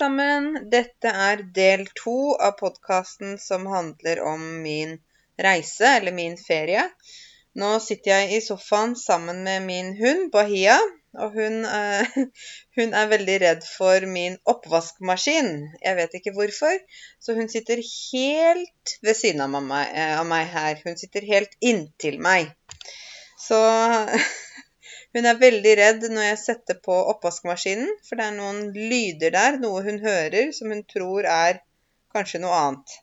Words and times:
sammen. 0.00 0.52
Dette 0.72 1.10
er 1.12 1.42
del 1.56 1.84
to 1.98 2.34
av 2.40 2.56
podkasten 2.60 3.36
som 3.40 3.66
handler 3.68 4.22
om 4.24 4.46
min 4.62 4.96
reise, 5.40 5.96
eller 5.98 6.14
min 6.16 6.38
ferie. 6.40 6.86
Nå 7.60 7.74
sitter 7.82 8.12
jeg 8.14 8.38
i 8.38 8.40
sofaen 8.44 8.94
sammen 8.96 9.42
med 9.44 9.66
min 9.66 9.92
hund, 9.98 10.30
Bahia. 10.32 10.78
Og 11.20 11.34
hun, 11.34 11.64
eh, 11.66 12.18
hun 12.78 12.94
er 12.94 13.10
veldig 13.10 13.36
redd 13.42 13.64
for 13.66 14.06
min 14.06 14.38
oppvaskmaskin. 14.48 15.50
Jeg 15.82 15.98
vet 15.98 16.14
ikke 16.20 16.34
hvorfor. 16.36 16.76
Så 17.20 17.34
hun 17.36 17.50
sitter 17.52 17.82
helt 17.82 18.94
ved 19.02 19.18
siden 19.18 19.42
av 19.44 19.58
meg, 19.58 19.90
eh, 19.90 20.14
av 20.20 20.28
meg 20.30 20.46
her. 20.54 20.80
Hun 20.86 20.96
sitter 21.00 21.26
helt 21.26 21.58
inntil 21.60 22.20
meg. 22.22 22.54
Så 23.40 23.58
Hun 25.16 25.26
er 25.26 25.38
veldig 25.40 25.74
redd 25.80 26.04
når 26.12 26.28
jeg 26.28 26.40
setter 26.44 26.78
på 26.84 26.94
oppvaskmaskinen, 27.14 27.90
for 28.06 28.20
det 28.20 28.28
er 28.28 28.36
noen 28.36 28.60
lyder 28.76 29.34
der, 29.34 29.58
noe 29.62 29.82
hun 29.86 29.98
hører 30.04 30.52
som 30.56 30.70
hun 30.70 30.84
tror 30.92 31.26
er 31.26 31.62
kanskje 32.14 32.42
noe 32.42 32.58
annet. 32.58 32.98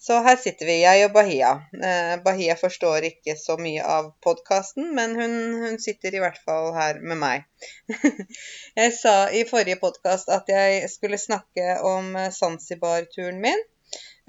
Så 0.00 0.16
her 0.24 0.38
sitter 0.40 0.64
vi, 0.64 0.78
jeg 0.80 1.04
og 1.04 1.12
Bahia. 1.12 1.50
Eh, 1.76 2.14
Bahia 2.24 2.54
forstår 2.56 3.04
ikke 3.10 3.34
så 3.36 3.58
mye 3.60 3.84
av 3.84 4.08
podkasten, 4.24 4.88
men 4.96 5.12
hun, 5.18 5.34
hun, 5.60 5.76
sitter 5.82 6.16
i 6.16 6.22
hvert 6.22 6.40
fall 6.46 6.70
her 6.76 7.02
med 7.04 7.20
meg. 7.20 7.44
jeg 8.80 8.94
sa 8.96 9.14
i 9.28 9.44
forrige 9.48 9.76
podkast 9.82 10.32
at 10.32 10.48
jeg 10.48 10.88
skulle 10.92 11.20
snakke 11.20 11.76
om 11.84 12.16
Zanzibar-turen 12.32 13.44
min. 13.44 13.60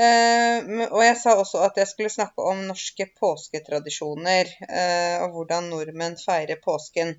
Eh, 0.02 0.64
og 0.88 1.02
jeg 1.04 1.18
sa 1.20 1.36
også 1.38 1.60
at 1.68 1.76
jeg 1.78 1.90
skulle 1.90 2.10
snakke 2.10 2.42
om 2.50 2.64
norske 2.66 3.06
påsketradisjoner, 3.20 4.48
uh, 4.66 5.18
og 5.26 5.36
hvordan 5.36 5.68
nordmenn 5.70 6.16
feirer 6.18 6.58
påsken. 6.64 7.12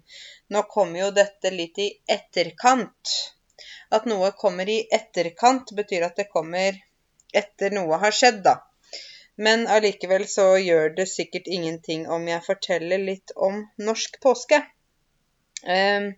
Nå 0.50 0.64
kommer 0.72 1.04
jo 1.04 1.10
dette 1.14 1.52
litt 1.54 1.78
i 1.78 1.90
etterkant. 2.10 3.12
At 3.94 4.08
noe 4.10 4.32
kommer 4.40 4.70
i 4.72 4.80
etterkant, 4.98 5.70
betyr 5.78 6.08
at 6.08 6.18
det 6.18 6.30
kommer 6.32 6.80
etter 7.42 7.76
noe 7.76 8.00
har 8.02 8.16
skjedd, 8.16 8.40
da. 8.48 8.56
Men 9.38 9.68
allikevel 9.70 10.24
så 10.28 10.48
gjør 10.58 10.96
det 10.96 11.06
sikkert 11.12 11.46
ingenting 11.46 12.08
om 12.10 12.26
jeg 12.28 12.44
forteller 12.48 13.04
litt 13.04 13.30
om 13.36 13.62
norsk 13.78 14.18
påske. 14.24 14.58
Eh, 15.62 16.10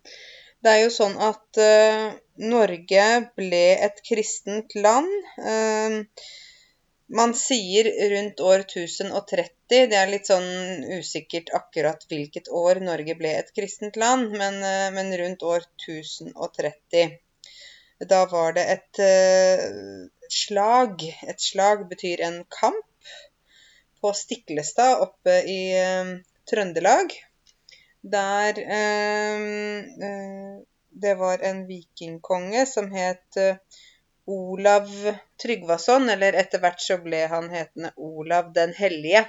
det 0.65 0.73
er 0.73 0.81
jo 0.81 0.95
sånn 0.97 1.19
at 1.21 1.61
Norge 2.41 3.05
ble 3.37 3.65
et 3.85 4.01
kristent 4.09 4.73
land. 4.81 5.13
Man 7.15 7.31
sier 7.39 7.87
rundt 8.11 8.41
år 8.41 8.65
1030. 8.65 9.87
Det 9.91 9.99
er 9.99 10.09
litt 10.11 10.27
sånn 10.27 10.83
usikkert 10.97 11.53
akkurat 11.55 12.03
hvilket 12.11 12.49
år 12.51 12.81
Norge 12.83 13.15
ble 13.19 13.31
et 13.39 13.53
kristent 13.55 13.97
land, 14.01 14.33
men, 14.35 14.63
eh, 14.67 14.91
men 14.97 15.13
rundt 15.21 15.43
år 15.47 15.63
1030. 15.87 17.15
Da 18.11 18.27
var 18.27 18.53
det 18.57 18.65
et 18.73 18.99
uh, 18.99 19.61
slag. 20.29 21.05
Et 21.23 21.41
slag 21.41 21.89
betyr 21.89 22.21
en 22.27 22.45
kamp 22.51 22.85
på 24.03 24.13
Stiklestad 24.19 24.99
oppe 25.07 25.35
i 25.47 25.79
uh, 25.79 26.19
Trøndelag. 26.51 27.15
Der 28.03 28.59
uh, 28.59 30.59
det 31.07 31.15
var 31.23 31.39
en 31.47 31.67
vikingkonge 31.71 32.67
som 32.67 32.91
het 32.95 33.39
Olav 34.27 34.89
Tryggvason, 35.43 36.09
eller 36.09 36.33
etter 36.41 36.63
hvert 36.63 36.81
så 36.81 36.97
ble 37.03 37.27
han 37.29 37.51
hetende 37.53 37.93
Olav 37.97 38.53
den 38.57 38.73
hellige, 38.77 39.25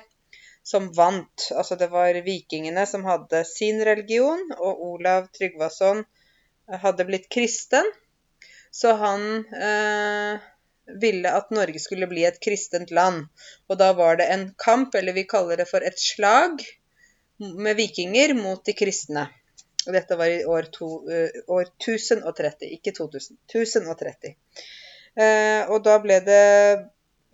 som 0.63 0.87
vant. 0.95 1.49
Altså 1.51 1.75
det 1.79 1.89
var 1.91 2.15
vikingene 2.25 2.85
som 2.87 3.05
hadde 3.05 3.43
sin 3.49 3.83
religion, 3.85 4.41
og 4.55 4.81
Olav 4.93 5.27
Tryggvason 5.35 6.05
hadde 6.85 7.05
blitt 7.07 7.29
kristen. 7.29 7.87
Så 8.71 8.95
han 8.99 9.27
eh, 9.55 10.39
ville 11.01 11.31
at 11.31 11.51
Norge 11.51 11.79
skulle 11.79 12.07
bli 12.07 12.25
et 12.27 12.39
kristent 12.43 12.91
land. 12.91 13.27
Og 13.69 13.79
da 13.79 13.91
var 13.97 14.19
det 14.19 14.27
en 14.31 14.49
kamp, 14.57 14.95
eller 14.95 15.15
vi 15.15 15.27
kaller 15.29 15.59
det 15.59 15.67
for 15.69 15.85
et 15.85 15.99
slag, 15.99 16.63
med 17.37 17.75
vikinger 17.75 18.33
mot 18.37 18.63
de 18.65 18.73
kristne. 18.73 19.27
Dette 19.85 20.15
var 20.17 20.31
i 20.31 20.45
år, 20.45 20.69
to, 20.73 20.87
uh, 21.05 21.41
år 21.53 21.67
1030, 21.83 22.69
ikke 22.77 22.93
2000. 22.95 23.37
1030. 23.51 24.33
Eh, 25.15 25.63
og 25.71 25.83
da 25.85 25.95
ble 26.03 26.19
det 26.25 26.45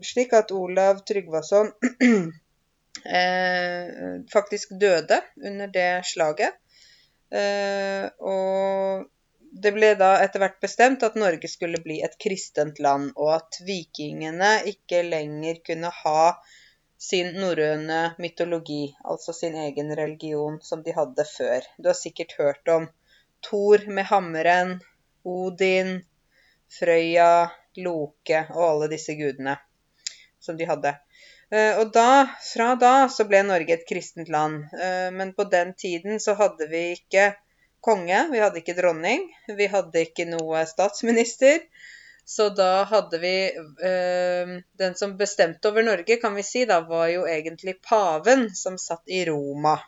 slik 0.06 0.34
at 0.38 0.52
Olav 0.54 1.02
Tryggvason 1.06 1.72
eh, 3.20 3.88
faktisk 4.34 4.76
døde 4.82 5.22
under 5.42 5.72
det 5.74 5.90
slaget. 6.06 6.58
Eh, 7.32 8.06
og 8.20 9.08
det 9.52 9.74
ble 9.76 9.94
da 10.00 10.14
etter 10.24 10.44
hvert 10.44 10.62
bestemt 10.64 11.04
at 11.04 11.18
Norge 11.20 11.50
skulle 11.52 11.82
bli 11.84 12.00
et 12.06 12.18
kristent 12.22 12.80
land, 12.84 13.12
og 13.16 13.34
at 13.36 13.62
vikingene 13.68 14.52
ikke 14.72 15.04
lenger 15.08 15.60
kunne 15.66 15.92
ha 16.04 16.24
sin 17.02 17.34
norrøne 17.42 18.02
mytologi, 18.22 18.94
altså 19.04 19.34
sin 19.34 19.58
egen 19.58 19.90
religion, 19.98 20.60
som 20.62 20.84
de 20.86 20.94
hadde 20.96 21.26
før. 21.26 21.66
Du 21.82 21.90
har 21.90 21.98
sikkert 21.98 22.38
hørt 22.38 22.70
om 22.70 22.88
Thor 23.42 23.88
med 23.90 24.06
hammeren, 24.12 24.78
Odin, 25.26 25.98
Frøya, 26.72 27.50
Loke 27.80 28.46
og 28.52 28.64
alle 28.66 28.90
disse 28.92 29.16
gudene 29.16 29.56
som 30.42 30.58
de 30.58 30.66
hadde. 30.66 30.96
Eh, 31.52 31.80
og 31.80 31.92
da, 31.94 32.26
fra 32.54 32.74
da 32.80 32.94
så 33.12 33.28
ble 33.30 33.44
Norge 33.48 33.76
et 33.76 33.88
kristent 33.88 34.32
land. 34.32 34.66
Eh, 34.74 35.10
men 35.14 35.34
på 35.38 35.46
den 35.52 35.74
tiden 35.78 36.20
så 36.24 36.36
hadde 36.40 36.68
vi 36.72 36.92
ikke 36.96 37.32
konge, 37.84 38.28
vi 38.32 38.42
hadde 38.42 38.62
ikke 38.62 38.78
dronning, 38.78 39.26
vi 39.58 39.68
hadde 39.72 40.06
ikke 40.06 40.28
noe 40.30 40.66
statsminister. 40.70 41.66
Så 42.26 42.52
da 42.54 42.84
hadde 42.88 43.18
vi 43.20 43.36
øh, 43.58 44.52
Den 44.78 44.94
som 44.96 45.18
bestemte 45.18 45.72
over 45.72 45.84
Norge, 45.84 46.16
kan 46.22 46.36
vi 46.38 46.44
si, 46.46 46.66
da, 46.70 46.80
var 46.88 47.10
jo 47.12 47.26
egentlig 47.28 47.80
paven, 47.82 48.48
som 48.56 48.78
satt 48.80 49.10
i 49.10 49.26
Roma. 49.28 49.80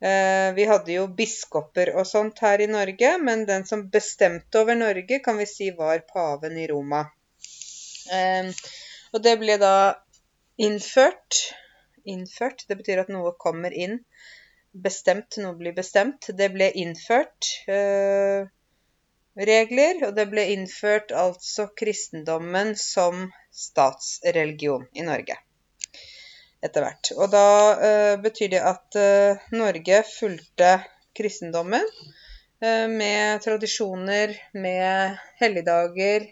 Eh, 0.00 0.52
vi 0.56 0.64
hadde 0.68 0.96
jo 0.96 1.06
biskoper 1.18 1.92
og 1.94 2.06
sånt 2.08 2.40
her 2.44 2.60
i 2.60 2.70
Norge, 2.70 3.14
men 3.22 3.44
den 3.48 3.66
som 3.68 3.86
bestemte 3.90 4.60
over 4.60 4.78
Norge, 4.78 5.20
kan 5.24 5.38
vi 5.38 5.46
si 5.48 5.70
var 5.76 6.02
paven 6.08 6.58
i 6.58 6.66
Roma. 6.70 7.04
Og 9.14 9.22
det 9.22 9.36
ble 9.40 9.54
da 9.62 9.76
innført 10.60 11.44
Innført, 12.04 12.66
det 12.68 12.76
betyr 12.76 13.00
at 13.00 13.08
noe 13.08 13.30
kommer 13.40 13.72
inn. 13.72 13.94
Bestemt, 14.86 15.38
noe 15.40 15.56
blir 15.56 15.72
bestemt. 15.72 16.28
Det 16.36 16.50
ble 16.52 16.66
innført 16.82 17.48
eh, 17.64 18.44
regler, 19.48 20.02
og 20.08 20.12
det 20.18 20.26
ble 20.34 20.44
innført 20.52 21.14
altså 21.16 21.70
kristendommen 21.80 22.74
som 22.76 23.24
statsreligion 23.64 24.84
i 24.92 25.08
Norge 25.08 25.40
etter 26.64 26.84
hvert. 26.84 27.12
Og 27.18 27.30
da 27.32 27.46
uh, 27.76 28.14
betyr 28.22 28.54
det 28.54 28.62
at 28.64 28.98
uh, 28.98 29.48
Norge 29.56 30.00
fulgte 30.08 30.70
kristendommen 31.16 31.84
uh, 31.84 32.86
med 32.90 33.42
tradisjoner, 33.44 34.34
med 34.56 35.18
helligdager 35.40 36.28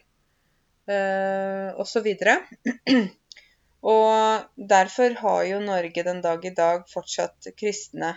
uh, 0.88 1.80
osv. 1.82 2.08
Og 3.92 4.66
derfor 4.72 5.16
har 5.18 5.40
jo 5.48 5.62
Norge 5.62 6.04
den 6.06 6.20
dag 6.22 6.44
i 6.46 6.54
dag 6.54 6.84
fortsatt 6.90 7.50
kristne 7.58 8.16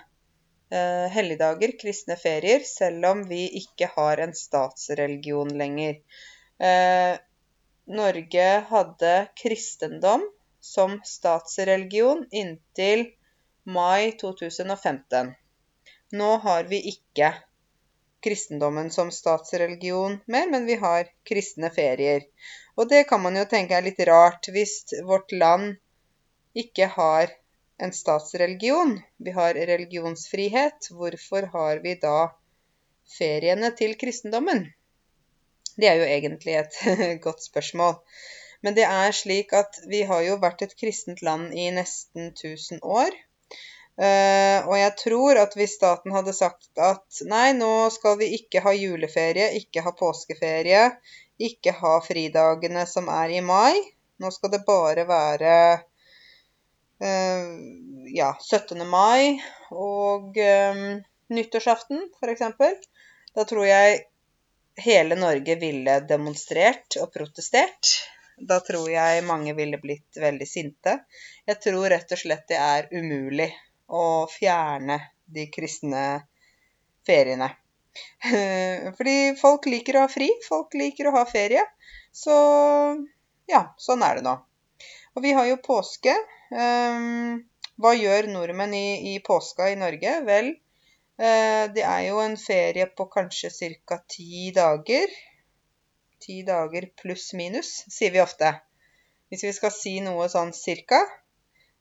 helligdager, 1.13 1.71
kristne 1.79 2.15
ferier, 2.19 2.63
selv 2.65 3.05
om 3.07 3.19
vi 3.29 3.43
ikke 3.59 3.87
har 3.93 4.19
en 4.19 4.33
statsreligion 4.35 5.51
lenger. 5.55 5.99
Norge 7.85 8.47
hadde 8.71 9.13
kristendom 9.39 10.25
som 10.65 10.97
statsreligion 11.05 12.25
inntil 12.31 13.05
mai 13.77 14.11
2015. 14.21 15.33
Nå 16.11 16.29
har 16.45 16.63
vi 16.71 16.79
ikke 16.89 17.33
kristendommen 18.25 18.91
som 18.91 19.11
statsreligion 19.11 20.19
mer, 20.25 20.49
men 20.49 20.65
vi 20.65 20.75
har 20.81 21.09
kristne 21.29 21.69
ferier. 21.73 22.25
Og 22.75 22.89
det 22.89 23.03
kan 23.09 23.21
man 23.21 23.37
jo 23.37 23.45
tenke 23.49 23.77
er 23.77 23.85
litt 23.85 24.01
rart 24.09 24.49
hvis 24.55 24.77
vårt 25.05 25.31
land 25.31 25.75
ikke 26.57 26.87
har 26.95 27.33
en 27.77 27.93
statsreligion. 27.93 28.97
Vi 29.17 29.35
har 29.35 29.53
religionsfrihet. 29.71 30.89
Hvorfor 30.91 31.49
har 31.53 31.83
vi 31.83 31.93
da 32.01 32.31
feriene 33.17 33.69
til 33.77 33.93
kristendommen? 34.01 34.65
Det 35.75 35.91
er 35.91 36.01
jo 36.01 36.09
egentlig 36.09 36.57
et 36.61 36.81
godt 37.25 37.43
spørsmål. 37.43 37.99
Men 38.63 38.77
det 38.77 38.85
er 38.87 39.15
slik 39.15 39.53
at 39.57 39.79
vi 39.91 40.03
har 40.07 40.23
jo 40.25 40.39
vært 40.41 40.63
et 40.65 40.75
kristent 40.79 41.21
land 41.25 41.53
i 41.53 41.69
nesten 41.75 42.31
1000 42.31 42.83
år. 42.83 43.15
Uh, 43.95 44.59
og 44.67 44.75
jeg 44.75 44.91
tror 44.99 45.37
at 45.39 45.53
hvis 45.55 45.77
staten 45.77 46.11
hadde 46.11 46.33
sagt 46.35 46.81
at 46.83 47.21
nei, 47.31 47.53
nå 47.55 47.87
skal 47.95 48.17
vi 48.19 48.33
ikke 48.35 48.59
ha 48.65 48.73
juleferie, 48.75 49.53
ikke 49.61 49.85
ha 49.85 49.93
påskeferie, 49.95 50.89
ikke 51.39 51.71
ha 51.79 51.93
fridagene 52.03 52.83
som 52.91 53.07
er 53.11 53.37
i 53.37 53.43
mai, 53.43 53.79
nå 54.19 54.31
skal 54.35 54.51
det 54.51 54.65
bare 54.67 55.05
være 55.07 55.53
uh, 57.03 57.53
ja, 58.11 58.33
17. 58.41 58.83
mai 58.87 59.39
og 59.71 60.35
um, 60.43 60.83
nyttårsaften, 61.31 62.03
f.eks., 62.19 62.43
da 63.35 63.43
tror 63.47 63.65
jeg 63.67 64.03
hele 64.83 65.15
Norge 65.19 65.55
ville 65.59 66.01
demonstrert 66.07 66.99
og 66.99 67.11
protestert. 67.15 67.95
Da 68.37 68.59
tror 68.59 68.89
jeg 68.91 69.23
mange 69.27 69.53
ville 69.55 69.79
blitt 69.79 70.19
veldig 70.19 70.47
sinte. 70.47 70.97
Jeg 71.47 71.61
tror 71.63 71.89
rett 71.93 72.11
og 72.11 72.19
slett 72.19 72.47
det 72.51 72.59
er 72.59 72.89
umulig 72.91 73.51
å 73.87 74.25
fjerne 74.31 74.99
de 75.25 75.47
kristne 75.53 76.05
feriene. 77.07 77.49
Fordi 78.97 79.17
folk 79.39 79.69
liker 79.71 79.97
å 79.97 80.05
ha 80.05 80.11
fri, 80.11 80.27
folk 80.47 80.75
liker 80.75 81.09
å 81.09 81.15
ha 81.15 81.23
ferie. 81.29 81.63
Så 82.11 82.35
ja, 83.51 83.61
sånn 83.77 84.03
er 84.05 84.19
det 84.19 84.25
nå. 84.27 84.35
Og 85.15 85.23
vi 85.23 85.31
har 85.37 85.47
jo 85.47 85.61
påske. 85.63 86.13
Um, 86.51 87.43
hva 87.81 87.93
gjør 87.95 88.29
nordmenn 88.31 88.75
i, 88.75 89.13
i, 89.13 89.19
påska 89.23 89.69
i 89.71 89.77
Norge? 89.79 90.17
Vel, 90.27 90.51
uh, 91.21 91.63
det 91.75 91.85
er 91.85 92.01
jo 92.09 92.19
en 92.23 92.35
ferie 92.39 92.87
på 92.91 93.07
kanskje 93.11 93.51
ca. 93.87 94.01
ti 94.11 94.51
dager. 94.55 95.15
Ti 96.25 96.39
dager 96.41 96.89
pluss 97.01 97.33
minus, 97.37 97.71
sier 97.93 98.11
vi 98.11 98.21
ofte. 98.21 98.49
Hvis 99.29 99.43
vi 99.45 99.51
skal 99.53 99.73
si 99.73 99.91
noe 100.01 100.25
sånn 100.33 100.53
cirka, 100.57 101.03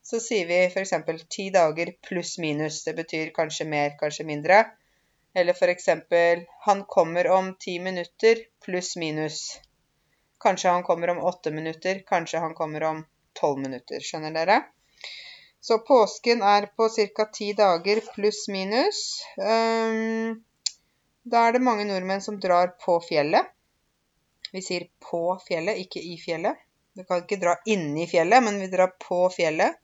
så 0.05 0.19
sier 0.21 0.45
vi 0.45 0.59
f.eks. 0.67 0.91
ti 1.33 1.47
dager 1.53 1.95
pluss 2.05 2.35
minus. 2.37 2.83
Det 2.85 2.93
betyr 2.99 3.31
kanskje 3.33 3.65
mer, 3.71 3.95
kanskje 3.97 4.25
mindre. 4.27 4.59
Eller 5.33 5.57
f.eks.: 5.57 5.89
Han 6.67 6.83
kommer 6.85 7.27
om 7.37 7.55
ti 7.59 7.79
minutter 7.79 8.43
pluss 8.65 8.95
minus. 9.01 9.39
Kanskje 10.45 10.69
han 10.69 10.83
kommer 10.83 11.15
om 11.15 11.23
åtte 11.31 11.51
minutter, 11.51 12.03
kanskje 12.05 12.43
han 12.45 12.53
kommer 12.53 12.83
om 12.83 13.01
tolv 13.33 13.59
minutter. 13.65 13.99
Skjønner 13.99 14.37
dere? 14.37 14.59
Så 15.59 15.79
påsken 15.89 16.45
er 16.45 16.69
på 16.77 16.89
ca. 17.17 17.25
ti 17.33 17.53
dager 17.57 18.03
pluss 18.13 18.45
minus. 18.47 19.01
Um, 19.41 20.45
da 21.25 21.47
er 21.47 21.57
det 21.57 21.65
mange 21.65 21.89
nordmenn 21.89 22.21
som 22.21 22.37
drar 22.39 22.75
på 22.85 23.01
fjellet. 23.09 23.54
Vi 24.55 24.63
sier 24.63 24.87
på 25.03 25.21
fjellet, 25.43 25.81
ikke 25.83 25.99
i 25.99 26.15
fjellet. 26.21 26.61
Vi 26.95 27.03
kan 27.03 27.25
ikke 27.25 27.41
dra 27.41 27.57
inni 27.67 28.05
fjellet, 28.07 28.43
men 28.45 28.61
vi 28.61 28.69
drar 28.71 28.93
på 29.01 29.25
fjellet. 29.33 29.75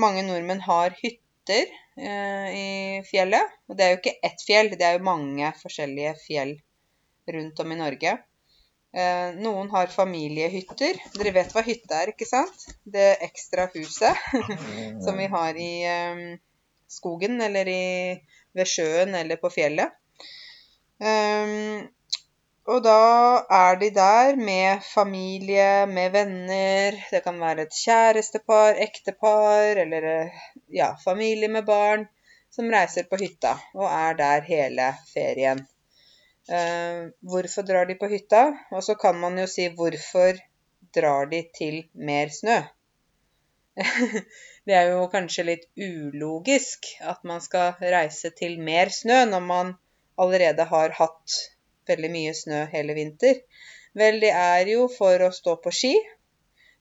Mange 0.00 0.22
nordmenn 0.24 0.62
har 0.64 0.94
hytter 1.02 1.66
eh, 2.00 2.48
i 2.56 2.70
fjellet. 3.04 3.58
Og 3.68 3.76
det 3.76 3.84
er 3.84 3.92
jo 3.92 4.00
ikke 4.00 4.16
ett 4.30 4.44
fjell, 4.46 4.72
det 4.72 4.86
er 4.86 4.96
jo 4.96 5.08
mange 5.10 5.52
forskjellige 5.60 6.14
fjell 6.22 6.56
rundt 7.34 7.60
om 7.60 7.74
i 7.74 7.78
Norge. 7.82 8.16
Eh, 8.90 9.28
noen 9.36 9.68
har 9.74 9.92
familiehytter. 9.92 11.04
Dere 11.18 11.34
vet 11.36 11.52
hva 11.54 11.66
hytte 11.66 12.00
er, 12.00 12.14
ikke 12.14 12.26
sant? 12.26 12.66
Det 12.82 13.12
ekstra 13.28 13.68
huset 13.76 14.24
som 15.04 15.20
vi 15.20 15.28
har 15.30 15.60
i 15.60 15.72
eh, 15.86 16.24
skogen 16.90 17.36
eller 17.44 17.68
i, 17.68 17.84
ved 18.56 18.66
sjøen 18.68 19.14
eller 19.14 19.38
på 19.44 19.52
fjellet. 19.52 19.92
Um, 21.00 21.86
og 22.70 22.84
da 22.84 23.42
er 23.50 23.78
de 23.80 23.88
der 23.94 24.36
med 24.38 24.84
familie, 24.86 25.86
med 25.90 26.12
venner. 26.14 26.98
Det 27.10 27.22
kan 27.24 27.40
være 27.42 27.66
et 27.66 27.74
kjærestepar, 27.74 28.78
ektepar 28.84 29.80
eller 29.82 30.06
ja, 30.70 30.92
familie 31.04 31.48
med 31.50 31.66
barn 31.66 32.06
som 32.54 32.70
reiser 32.70 33.08
på 33.10 33.18
hytta 33.18 33.56
og 33.74 33.86
er 33.88 34.16
der 34.22 34.46
hele 34.46 34.86
ferien. 35.10 35.64
Eh, 36.50 37.10
hvorfor 37.32 37.66
drar 37.66 37.90
de 37.90 37.98
på 37.98 38.10
hytta? 38.10 38.46
Og 38.70 38.84
så 38.86 38.94
kan 38.94 39.18
man 39.18 39.38
jo 39.38 39.46
si 39.50 39.66
hvorfor 39.74 40.38
drar 40.94 41.30
de 41.30 41.44
til 41.58 41.82
mer 41.94 42.30
snø? 42.34 42.58
det 44.66 44.74
er 44.74 44.90
jo 44.92 45.06
kanskje 45.10 45.46
litt 45.46 45.70
ulogisk 45.78 46.90
at 47.00 47.22
man 47.26 47.42
skal 47.42 47.78
reise 47.80 48.30
til 48.38 48.58
mer 48.62 48.90
snø 48.94 49.24
når 49.30 49.46
man 49.46 49.78
allerede 50.20 50.66
har 50.70 50.94
hatt 50.98 51.38
veldig 51.88 52.10
mye 52.12 52.32
snø 52.36 52.64
hele 52.72 52.96
vinter. 52.96 53.40
Vel, 53.96 54.20
det 54.22 54.30
er 54.36 54.68
jo 54.70 54.86
for 54.92 55.26
å 55.26 55.32
stå 55.34 55.56
på 55.64 55.72
ski. 55.74 55.94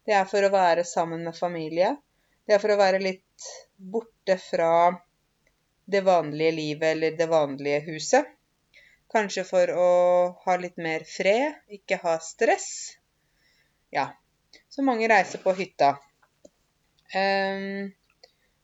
Det 0.06 0.16
er 0.18 0.28
for 0.30 0.46
å 0.46 0.52
være 0.54 0.86
sammen 0.88 1.24
med 1.26 1.38
familie. 1.38 1.96
Det 2.46 2.56
er 2.56 2.62
for 2.62 2.74
å 2.74 2.80
være 2.80 3.02
litt 3.02 3.48
borte 3.78 4.38
fra 4.42 4.90
det 5.90 6.02
vanlige 6.06 6.52
livet 6.52 6.96
eller 6.96 7.18
det 7.18 7.28
vanlige 7.30 7.82
huset. 7.88 8.26
Kanskje 9.10 9.44
for 9.46 9.72
å 9.74 9.90
ha 10.46 10.56
litt 10.62 10.78
mer 10.78 11.06
fred, 11.10 11.58
ikke 11.74 11.98
ha 12.04 12.20
stress. 12.22 12.70
Ja, 13.90 14.12
så 14.70 14.86
mange 14.86 15.10
reiser 15.10 15.42
på 15.42 15.56
hytta. 15.58 15.96
Um, 17.10 17.90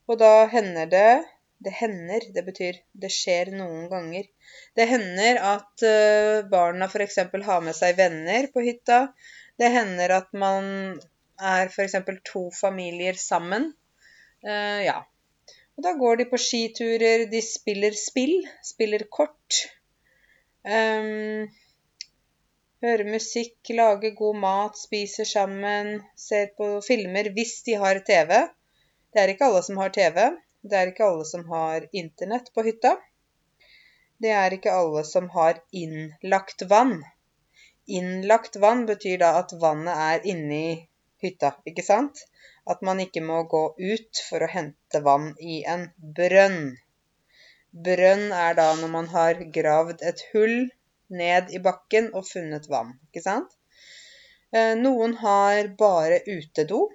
og 0.05 0.19
da 0.21 0.45
hender 0.51 0.89
det 0.89 1.09
Det 1.65 1.73
hender, 1.73 2.27
det 2.35 2.43
betyr 2.45 2.77
det 3.01 3.09
skjer 3.13 3.49
noen 3.57 3.87
ganger. 3.89 4.27
Det 4.77 4.85
hender 4.89 5.39
at 5.41 5.85
uh, 5.87 6.45
barna 6.51 6.85
f.eks. 6.91 7.17
har 7.47 7.65
med 7.65 7.77
seg 7.77 7.97
venner 7.97 8.47
på 8.53 8.61
hytta. 8.67 8.99
Det 9.57 9.71
hender 9.73 10.13
at 10.19 10.29
man 10.37 10.67
er 11.41 11.71
f.eks. 11.71 11.97
to 12.29 12.45
familier 12.53 13.17
sammen. 13.17 13.71
Uh, 14.45 14.81
ja. 14.85 14.99
Og 15.75 15.83
da 15.83 15.95
går 15.99 16.21
de 16.21 16.29
på 16.29 16.39
skiturer, 16.39 17.25
de 17.31 17.41
spiller 17.43 17.97
spill, 17.97 18.37
spiller 18.63 19.07
kort. 19.11 19.65
Um, 20.65 21.49
hører 22.85 23.09
musikk, 23.09 23.57
lager 23.73 24.13
god 24.17 24.39
mat, 24.43 24.77
spiser 24.79 25.27
sammen, 25.27 25.97
ser 26.15 26.53
på 26.57 26.77
filmer 26.85 27.33
hvis 27.35 27.57
de 27.67 27.75
har 27.81 27.99
TV. 28.07 28.45
Det 29.11 29.23
er 29.23 29.33
ikke 29.33 29.49
alle 29.49 29.63
som 29.65 29.81
har 29.81 29.91
TV. 29.95 30.21
Det 30.65 30.77
er 30.77 30.89
ikke 30.89 31.05
alle 31.05 31.25
som 31.29 31.43
har 31.51 31.83
internett 32.01 32.47
på 32.53 32.63
hytta. 32.65 32.95
Det 34.23 34.31
er 34.33 34.53
ikke 34.55 34.73
alle 34.73 35.03
som 35.05 35.27
har 35.35 35.59
innlagt 35.83 36.63
vann. 36.71 36.95
Innlagt 37.97 38.57
vann 38.63 38.85
betyr 38.89 39.19
da 39.21 39.29
at 39.41 39.53
vannet 39.61 39.99
er 40.05 40.25
inni 40.33 40.87
hytta, 41.21 41.51
ikke 41.69 41.85
sant? 41.85 42.23
At 42.65 42.81
man 42.87 43.03
ikke 43.03 43.21
må 43.21 43.43
gå 43.51 43.61
ut 43.77 44.23
for 44.29 44.41
å 44.41 44.49
hente 44.49 45.03
vann 45.05 45.35
i 45.53 45.59
en 45.75 45.85
brønn. 46.17 46.63
Brønn 47.85 48.25
er 48.33 48.57
da 48.57 48.71
når 48.79 48.93
man 48.97 49.11
har 49.13 49.45
gravd 49.59 50.01
et 50.13 50.25
hull 50.31 50.57
ned 51.21 51.53
i 51.53 51.61
bakken 51.69 52.09
og 52.15 52.25
funnet 52.31 52.65
vann, 52.73 52.95
ikke 53.11 53.21
sant? 53.27 53.53
Eh, 54.55 54.73
noen 54.81 55.13
har 55.21 55.69
bare 55.77 56.23
utedo, 56.25 56.87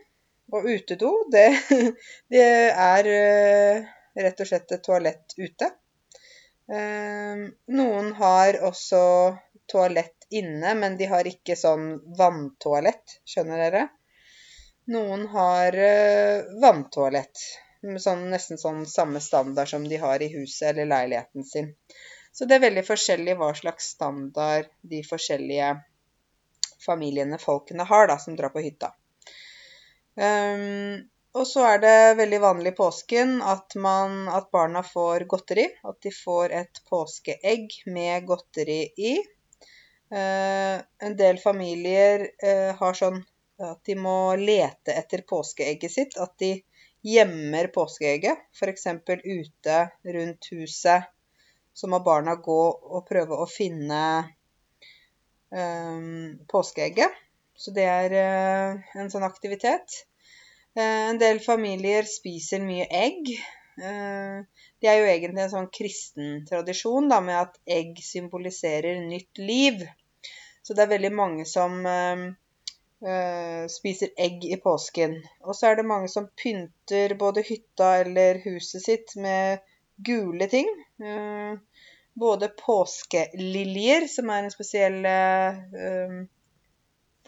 og 0.53 0.67
utedo, 0.67 1.13
det, 1.33 1.47
det 2.33 2.47
er 2.71 3.11
eh, 3.13 3.87
rett 4.25 4.43
og 4.43 4.51
slett 4.51 4.75
et 4.77 4.85
toalett 4.85 5.37
ute. 5.39 5.71
Eh, 6.71 7.47
noen 7.79 8.13
har 8.19 8.61
også 8.69 9.03
toalett 9.71 10.29
inne, 10.31 10.75
men 10.79 10.99
de 10.99 11.09
har 11.11 11.27
ikke 11.27 11.59
sånn 11.59 11.93
vanntoalett, 12.19 13.21
skjønner 13.27 13.65
dere? 13.65 13.89
Noen 14.91 15.27
har 15.31 15.77
vanntoalett 16.63 17.43
sånn, 17.81 18.29
nesten 18.31 18.59
sånn 18.59 18.87
samme 18.87 19.21
standard 19.21 19.69
som 19.69 19.87
de 19.89 19.97
har 19.97 20.23
i 20.23 20.29
huset 20.33 20.71
eller 20.73 20.87
leiligheten 20.87 21.45
sin. 21.45 21.75
Så 22.33 22.45
det 22.45 22.59
er 22.59 22.67
veldig 22.67 22.85
forskjellig 22.87 23.37
hva 23.39 23.53
slags 23.57 23.93
standard 23.97 24.69
de 24.83 25.03
forskjellige 25.07 25.73
familiene, 26.85 27.39
folkene, 27.39 27.85
har 27.85 28.09
da, 28.09 28.19
som 28.19 28.37
drar 28.37 28.53
på 28.55 28.63
hytta. 28.65 28.93
Um, 30.19 31.03
og 31.39 31.47
så 31.47 31.63
er 31.69 31.83
det 31.83 31.99
veldig 32.19 32.41
vanlig 32.43 32.73
i 32.73 32.79
påsken 32.79 33.37
at, 33.47 33.77
man, 33.79 34.25
at, 34.29 34.49
barna 34.51 34.83
får 34.83 35.27
godteri. 35.31 35.69
At 35.87 36.01
de 36.03 36.11
får 36.15 36.55
et 36.63 36.81
påskeegg 36.91 37.77
med 37.95 38.27
godteri 38.27 38.81
i. 38.99 39.15
Uh, 40.11 40.83
en 41.07 41.15
del 41.19 41.39
familier 41.39 42.27
uh, 42.43 42.73
har 42.81 42.99
sånn 42.99 43.21
at 43.61 43.85
de 43.87 43.95
må 43.95 44.35
lete 44.41 44.97
etter 44.97 45.23
påskeegget 45.29 45.95
sitt. 45.95 46.19
At 46.19 46.35
de 46.43 46.57
gjemmer 47.07 47.71
påskeegget, 47.73 48.43
f.eks. 48.57 48.87
ute 49.25 49.79
rundt 50.17 50.51
huset, 50.53 51.09
så 51.73 51.89
må 51.89 52.03
barna 52.05 52.35
gå 52.37 52.61
og 52.71 53.07
prøve 53.09 53.39
å 53.39 53.49
finne 53.49 54.03
um, 55.55 56.41
påskeegget. 56.51 57.15
Så 57.61 57.75
det 57.77 57.85
er 57.85 58.15
uh, 58.17 58.93
en 58.97 59.11
sånn 59.13 59.27
aktivitet. 59.27 59.99
Uh, 60.73 61.11
en 61.11 61.19
del 61.21 61.43
familier 61.45 62.07
spiser 62.09 62.63
mye 62.65 62.87
egg. 62.89 63.35
Uh, 63.77 64.41
det 64.81 64.89
er 64.89 64.97
jo 64.97 65.11
egentlig 65.11 65.45
en 65.45 65.53
sånn 65.53 65.69
kristen 65.75 66.39
tradisjon 66.49 67.11
da, 67.13 67.19
med 67.25 67.37
at 67.43 67.59
egg 67.69 68.01
symboliserer 68.05 69.03
nytt 69.05 69.43
liv. 69.45 69.85
Så 70.65 70.73
det 70.73 70.87
er 70.87 70.95
veldig 70.95 71.13
mange 71.17 71.45
som 71.49 71.81
spiser 73.73 74.11
egg 74.21 74.43
i 74.45 74.59
påsken. 74.61 75.15
Og 75.49 75.57
så 75.57 75.71
er 75.71 75.79
det 75.79 75.87
mange 75.89 76.09
som 76.13 76.27
pynter 76.37 77.15
både 77.21 77.45
hytta 77.49 77.95
eller 78.03 78.43
huset 78.45 78.85
sitt 78.85 79.15
med 79.17 79.65
gule 80.05 80.49
ting. 80.53 80.69
Både 82.21 82.51
påskeliljer, 82.61 84.05
som 84.13 84.29
er 84.37 84.45
en 84.45 84.53
spesiell 84.53 85.01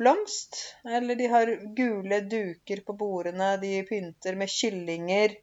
blomst, 0.02 0.58
eller 0.98 1.16
de 1.16 1.30
har 1.30 1.54
gule 1.78 2.20
duker 2.34 2.82
på 2.86 2.98
bordene. 2.98 3.54
De 3.62 3.72
pynter 3.88 4.36
med 4.38 4.50
kyllinger. 4.50 5.38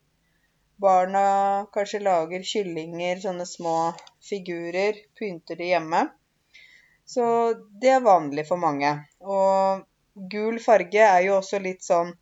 Barna 0.80 1.26
kanskje 1.76 2.04
lager 2.04 2.44
kyllinger, 2.54 3.20
sånne 3.24 3.48
små 3.48 3.76
figurer. 4.30 5.00
Pynter 5.20 5.60
de 5.60 5.74
hjemme. 5.74 6.06
Så 7.10 7.26
det 7.82 7.96
er 7.96 8.06
vanlig 8.06 8.46
for 8.48 8.62
mange. 8.62 8.92
Og 9.26 9.86
gul 10.32 10.60
farge 10.62 11.02
er 11.02 11.24
jo 11.26 11.40
også 11.40 11.62
litt 11.64 11.82
sånn 11.86 12.14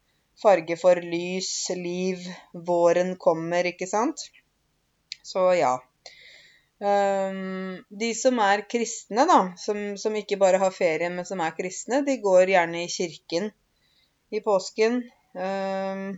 farge 0.42 0.78
for 0.80 1.02
lys, 1.02 1.50
liv, 1.76 2.24
våren 2.54 3.16
kommer, 3.20 3.68
ikke 3.74 3.90
sant? 3.90 4.30
Så 5.28 5.50
ja. 5.58 5.74
Um, 6.78 7.78
de 7.90 8.12
som 8.14 8.38
er 8.44 8.62
kristne, 8.70 9.26
da, 9.26 9.40
som, 9.58 9.80
som, 9.98 10.16
ikke 10.16 10.38
bare 10.38 10.60
har 10.62 10.74
ferie, 10.76 11.10
men 11.10 11.26
som 11.26 11.42
er 11.42 11.56
kristne, 11.58 12.04
de 12.06 12.20
går 12.22 12.54
gjerne 12.54 12.84
i 12.84 12.92
kirken 12.92 13.50
i 14.30 14.42
påsken. 14.46 15.00
Um, 15.34 16.12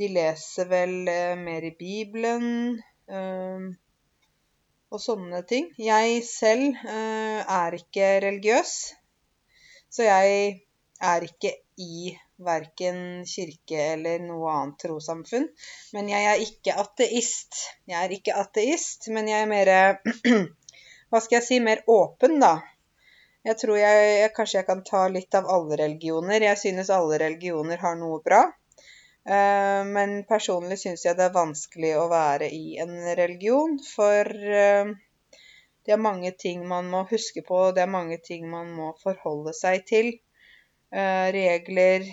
de 0.00 0.08
leser 0.12 0.70
vel 0.70 0.96
uh, 1.08 1.34
mer 1.40 1.68
i 1.68 1.74
Bibelen. 1.76 2.78
Um, 3.06 3.74
og 4.92 5.02
sånne 5.02 5.42
ting. 5.48 5.68
Jeg 5.80 6.22
selv 6.24 6.78
uh, 6.86 7.40
er 7.44 7.76
ikke 7.76 8.12
religiøs, 8.24 8.76
så 9.92 10.06
jeg 10.08 10.60
er 11.04 11.26
ikke 11.26 11.52
i 11.76 12.16
verken 12.42 13.24
kirke 13.28 13.78
eller 13.94 14.20
noe 14.20 14.52
annet 14.52 14.78
trossamfunn. 14.82 15.48
Men 15.96 16.10
jeg 16.12 16.28
er 16.30 16.44
ikke 16.44 16.76
ateist. 16.82 17.62
Jeg 17.88 17.98
er 18.02 18.14
ikke 18.16 18.36
ateist, 18.36 19.08
men 19.14 19.30
jeg 19.30 19.46
er 19.46 19.50
mer 19.50 19.72
Hva 21.10 21.20
skal 21.22 21.38
jeg 21.38 21.46
si? 21.46 21.60
Mer 21.62 21.84
åpen, 21.86 22.40
da. 22.42 22.56
Jeg 23.46 23.60
tror 23.60 23.76
jeg, 23.78 24.06
jeg, 24.18 24.30
kanskje 24.34 24.58
jeg 24.58 24.66
kan 24.66 24.80
ta 24.86 25.04
litt 25.06 25.36
av 25.38 25.46
alle 25.54 25.78
religioner. 25.78 26.42
Jeg 26.48 26.58
synes 26.58 26.90
alle 26.90 27.20
religioner 27.22 27.78
har 27.78 27.94
noe 28.00 28.18
bra. 28.24 28.42
Uh, 29.26 29.82
men 29.86 30.20
personlig 30.26 30.80
syns 30.82 31.04
jeg 31.06 31.18
det 31.18 31.28
er 31.28 31.34
vanskelig 31.34 31.92
å 31.98 32.08
være 32.10 32.46
i 32.54 32.76
en 32.82 32.92
religion, 33.18 33.72
for 33.82 34.26
uh, 34.30 34.92
det 35.86 35.94
er 35.94 36.02
mange 36.02 36.30
ting 36.38 36.62
man 36.66 36.90
må 36.90 37.04
huske 37.10 37.42
på, 37.46 37.70
det 37.74 37.82
er 37.82 37.90
mange 37.90 38.18
ting 38.22 38.46
man 38.50 38.70
må 38.74 38.92
forholde 39.02 39.54
seg 39.54 39.86
til. 39.86 40.12
Uh, 40.94 41.28
regler, 41.34 42.06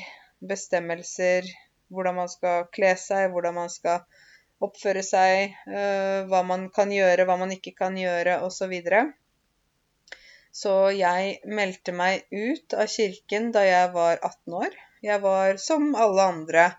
bestemmelser, 0.43 1.47
hvordan 1.93 2.17
man 2.21 2.31
skal 2.31 2.67
kle 2.73 2.93
seg, 2.99 3.29
hvordan 3.31 3.57
man 3.57 3.71
skal 3.73 4.03
oppføre 4.63 5.03
seg, 5.03 5.57
hva 6.29 6.39
man 6.47 6.69
kan 6.71 6.91
gjøre, 6.93 7.25
hva 7.27 7.35
man 7.35 7.51
ikke 7.51 7.73
kan 7.75 7.97
gjøre, 7.99 8.37
osv. 8.47 8.71
Så, 8.79 9.01
så 10.55 10.75
jeg 10.95 11.33
meldte 11.59 11.91
meg 11.91 12.23
ut 12.31 12.75
av 12.79 12.87
kirken 12.93 13.51
da 13.55 13.65
jeg 13.67 13.91
var 13.91 14.21
18 14.23 14.55
år. 14.61 14.77
Jeg 15.03 15.19
var 15.19 15.59
som 15.59 15.89
alle 15.99 16.29
andre 16.31 16.69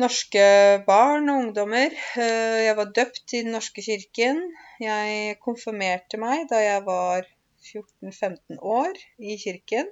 norske 0.00 0.44
barn 0.86 1.30
og 1.30 1.40
ungdommer. 1.40 1.94
Eh, 2.18 2.60
jeg 2.66 2.76
var 2.78 2.92
døpt 2.98 3.34
i 3.34 3.42
Den 3.42 3.54
norske 3.56 3.82
kirken. 3.86 4.42
Jeg 4.82 5.38
konfirmerte 5.44 6.18
meg 6.20 6.48
da 6.50 6.62
jeg 6.62 6.82
var 6.86 7.28
14-15 7.64 8.58
år 8.60 8.98
i 9.18 9.38
kirken. 9.40 9.88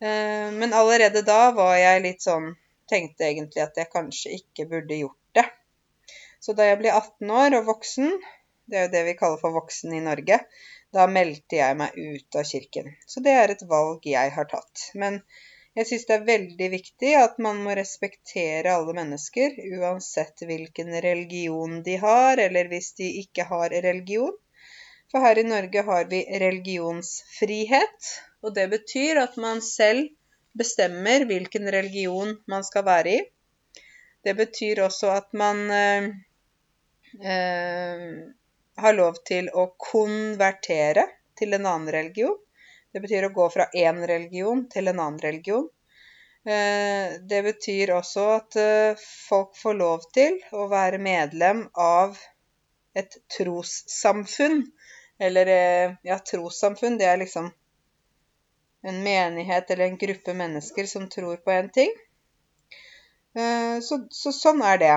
Eh, 0.00 0.48
men 0.54 0.72
allerede 0.72 1.22
da 1.26 1.50
var 1.56 1.76
jeg 1.80 2.02
litt 2.06 2.24
sånn 2.24 2.52
Tenkte 2.88 3.26
egentlig 3.26 3.60
at 3.60 3.76
jeg 3.76 3.90
kanskje 3.92 4.30
ikke 4.38 4.64
burde 4.70 4.96
gjort 4.96 5.36
det. 5.36 5.42
Så 6.40 6.54
da 6.56 6.64
jeg 6.70 6.78
ble 6.80 6.88
18 6.88 7.32
år 7.36 7.56
og 7.58 7.66
voksen, 7.66 8.14
det 8.64 8.78
er 8.78 8.86
jo 8.86 8.92
det 8.94 9.02
vi 9.10 9.14
kaller 9.18 9.40
for 9.42 9.52
voksen 9.52 9.92
i 9.92 10.00
Norge, 10.06 10.38
da 10.96 11.04
meldte 11.10 11.58
jeg 11.58 11.76
meg 11.76 11.98
ut 11.98 12.38
av 12.40 12.46
kirken. 12.48 12.88
Så 13.04 13.20
det 13.24 13.34
er 13.36 13.52
et 13.52 13.64
valg 13.68 14.08
jeg 14.08 14.32
har 14.32 14.48
tatt. 14.48 14.86
Men 14.96 15.20
jeg 15.76 15.90
syns 15.90 16.06
det 16.08 16.16
er 16.16 16.28
veldig 16.30 16.68
viktig 16.72 17.10
at 17.20 17.36
man 17.44 17.60
må 17.64 17.76
respektere 17.76 18.72
alle 18.72 18.94
mennesker, 18.96 19.60
uansett 19.76 20.46
hvilken 20.48 20.96
religion 21.04 21.82
de 21.86 21.98
har, 22.00 22.40
eller 22.40 22.72
hvis 22.72 22.94
de 23.02 23.10
ikke 23.20 23.44
har 23.52 23.76
religion. 23.84 24.32
For 25.12 25.24
her 25.24 25.40
i 25.40 25.44
Norge 25.48 25.84
har 25.84 26.08
vi 26.08 26.24
religionsfrihet, 26.40 28.08
og 28.44 28.54
det 28.54 28.68
betyr 28.72 29.20
at 29.22 29.36
man 29.40 29.62
selv 29.64 30.08
bestemmer 30.58 31.26
hvilken 31.28 31.68
religion 31.70 32.34
man 32.50 32.64
skal 32.66 32.86
være 32.86 33.14
i. 33.14 33.20
Det 34.24 34.34
betyr 34.38 34.82
også 34.84 35.12
at 35.14 35.32
man 35.38 35.64
eh, 35.70 36.08
eh, 37.22 38.04
har 38.82 38.94
lov 38.98 39.22
til 39.26 39.50
å 39.54 39.68
konvertere 39.78 41.06
til 41.38 41.54
en 41.54 41.66
annen 41.66 41.90
religion. 41.94 42.36
Det 42.92 43.02
betyr 43.04 43.28
å 43.28 43.34
gå 43.34 43.48
fra 43.52 43.68
én 43.76 44.00
religion 44.10 44.64
til 44.72 44.90
en 44.90 44.98
annen 44.98 45.20
religion. 45.22 45.68
Eh, 46.48 47.18
det 47.30 47.42
betyr 47.44 47.92
også 47.98 48.26
at 48.38 48.58
eh, 48.62 49.06
folk 49.28 49.56
får 49.58 49.78
lov 49.78 50.06
til 50.14 50.38
å 50.56 50.68
være 50.70 51.00
medlem 51.02 51.66
av 51.74 52.18
et 52.96 53.18
trossamfunn. 53.36 54.62
Eller 55.18 55.50
eh, 55.52 55.96
ja, 56.06 56.18
trossamfunn, 56.22 56.98
det 56.98 57.10
er 57.10 57.20
liksom 57.20 57.50
en 58.86 59.02
menighet 59.02 59.70
eller 59.70 59.88
en 59.88 59.98
gruppe 59.98 60.34
mennesker 60.36 60.86
som 60.86 61.08
tror 61.10 61.40
på 61.42 61.50
en 61.54 61.70
ting. 61.74 61.90
Så, 63.82 63.98
så 64.14 64.32
sånn 64.34 64.62
er 64.66 64.78
det. 64.82 64.94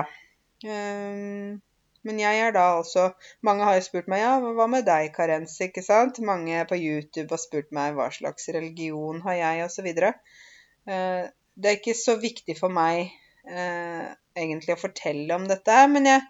Men 2.06 2.18
jeg 2.18 2.40
er 2.44 2.54
da 2.54 2.64
altså 2.78 3.10
Mange 3.46 3.66
har 3.66 3.78
jo 3.78 3.84
spurt 3.86 4.08
meg 4.10 4.22
ja, 4.24 4.32
hva 4.42 4.66
med 4.70 4.86
deg, 4.88 5.10
Karens? 5.14 5.54
ikke 5.62 5.84
sant? 5.86 6.18
Mange 6.26 6.64
på 6.68 6.78
YouTube 6.78 7.30
har 7.34 7.42
spurt 7.42 7.70
meg 7.74 7.94
hva 7.98 8.08
slags 8.14 8.48
religion 8.54 9.22
har 9.26 9.38
jeg, 9.38 9.68
osv. 9.68 9.88
Eh, 9.92 11.22
det 11.54 11.70
er 11.70 11.78
ikke 11.78 11.96
så 11.98 12.16
viktig 12.20 12.56
for 12.58 12.74
meg 12.74 13.12
eh, 13.46 14.10
egentlig 14.38 14.74
å 14.74 14.80
fortelle 14.80 15.38
om 15.38 15.46
dette, 15.50 15.78
men 15.92 16.08
jeg, 16.08 16.26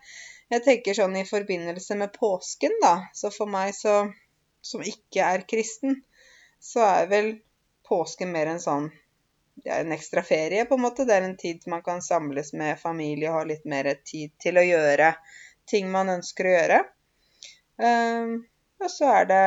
jeg, 0.52 0.64
tenker 0.66 0.99
sånn 0.99 1.16
i 1.16 1.26
forbindelse 1.28 1.97
med 2.00 2.12
påsken, 2.18 2.76
da. 2.85 2.94
Så 3.16 3.32
for 3.35 3.50
meg 3.50 3.73
så, 3.78 4.02
som 4.61 4.85
ikke 4.85 5.25
er 5.25 5.47
kristen, 5.49 6.02
så 6.62 6.85
er 6.87 7.09
vel 7.11 7.33
påsken 7.88 8.31
mer 8.33 8.52
en 8.52 8.62
sånn 8.62 8.90
det 9.54 9.71
er 9.71 9.85
en 9.85 9.92
ekstra 9.92 10.23
ferie, 10.25 10.64
på 10.64 10.75
en 10.75 10.85
måte. 10.87 11.04
Det 11.04 11.14
er 11.14 11.26
en 11.26 11.37
tid 11.37 11.66
man 11.71 11.83
kan 11.85 12.02
samles 12.02 12.52
med 12.57 12.81
familie 12.81 13.31
og 13.31 13.37
ha 13.37 13.42
litt 13.50 13.66
mer 13.69 13.90
tid 14.04 14.33
til 14.40 14.59
å 14.59 14.64
gjøre 14.64 15.12
ting 15.69 15.90
man 15.92 16.11
ønsker 16.12 16.49
å 16.49 16.54
gjøre. 16.54 16.78
Um, 17.83 18.33
og 18.83 18.90
så 18.90 19.11
er 19.21 19.28
det 19.31 19.45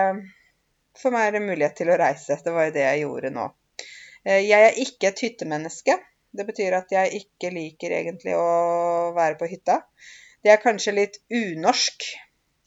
For 0.95 1.11
meg 1.11 1.27
er 1.27 1.33
det 1.35 1.43
mulighet 1.43 1.75
til 1.75 1.89
å 1.91 1.97
reise. 1.99 2.37
Det 2.43 2.53
var 2.55 2.69
jo 2.69 2.75
det 2.77 2.83
jeg 2.85 3.01
gjorde 3.01 3.31
nå. 3.35 3.47
Uh, 4.23 4.39
jeg 4.39 4.67
er 4.69 4.77
ikke 4.85 5.09
et 5.09 5.23
hyttemenneske. 5.25 5.97
Det 6.35 6.45
betyr 6.47 6.77
at 6.77 6.93
jeg 6.93 7.23
ikke 7.23 7.51
liker 7.55 7.97
egentlig 7.97 8.37
å 8.39 9.11
være 9.15 9.39
på 9.39 9.49
hytta. 9.51 9.81
Det 10.43 10.53
er 10.53 10.63
kanskje 10.63 10.95
litt 10.95 11.19
unorsk. 11.33 12.07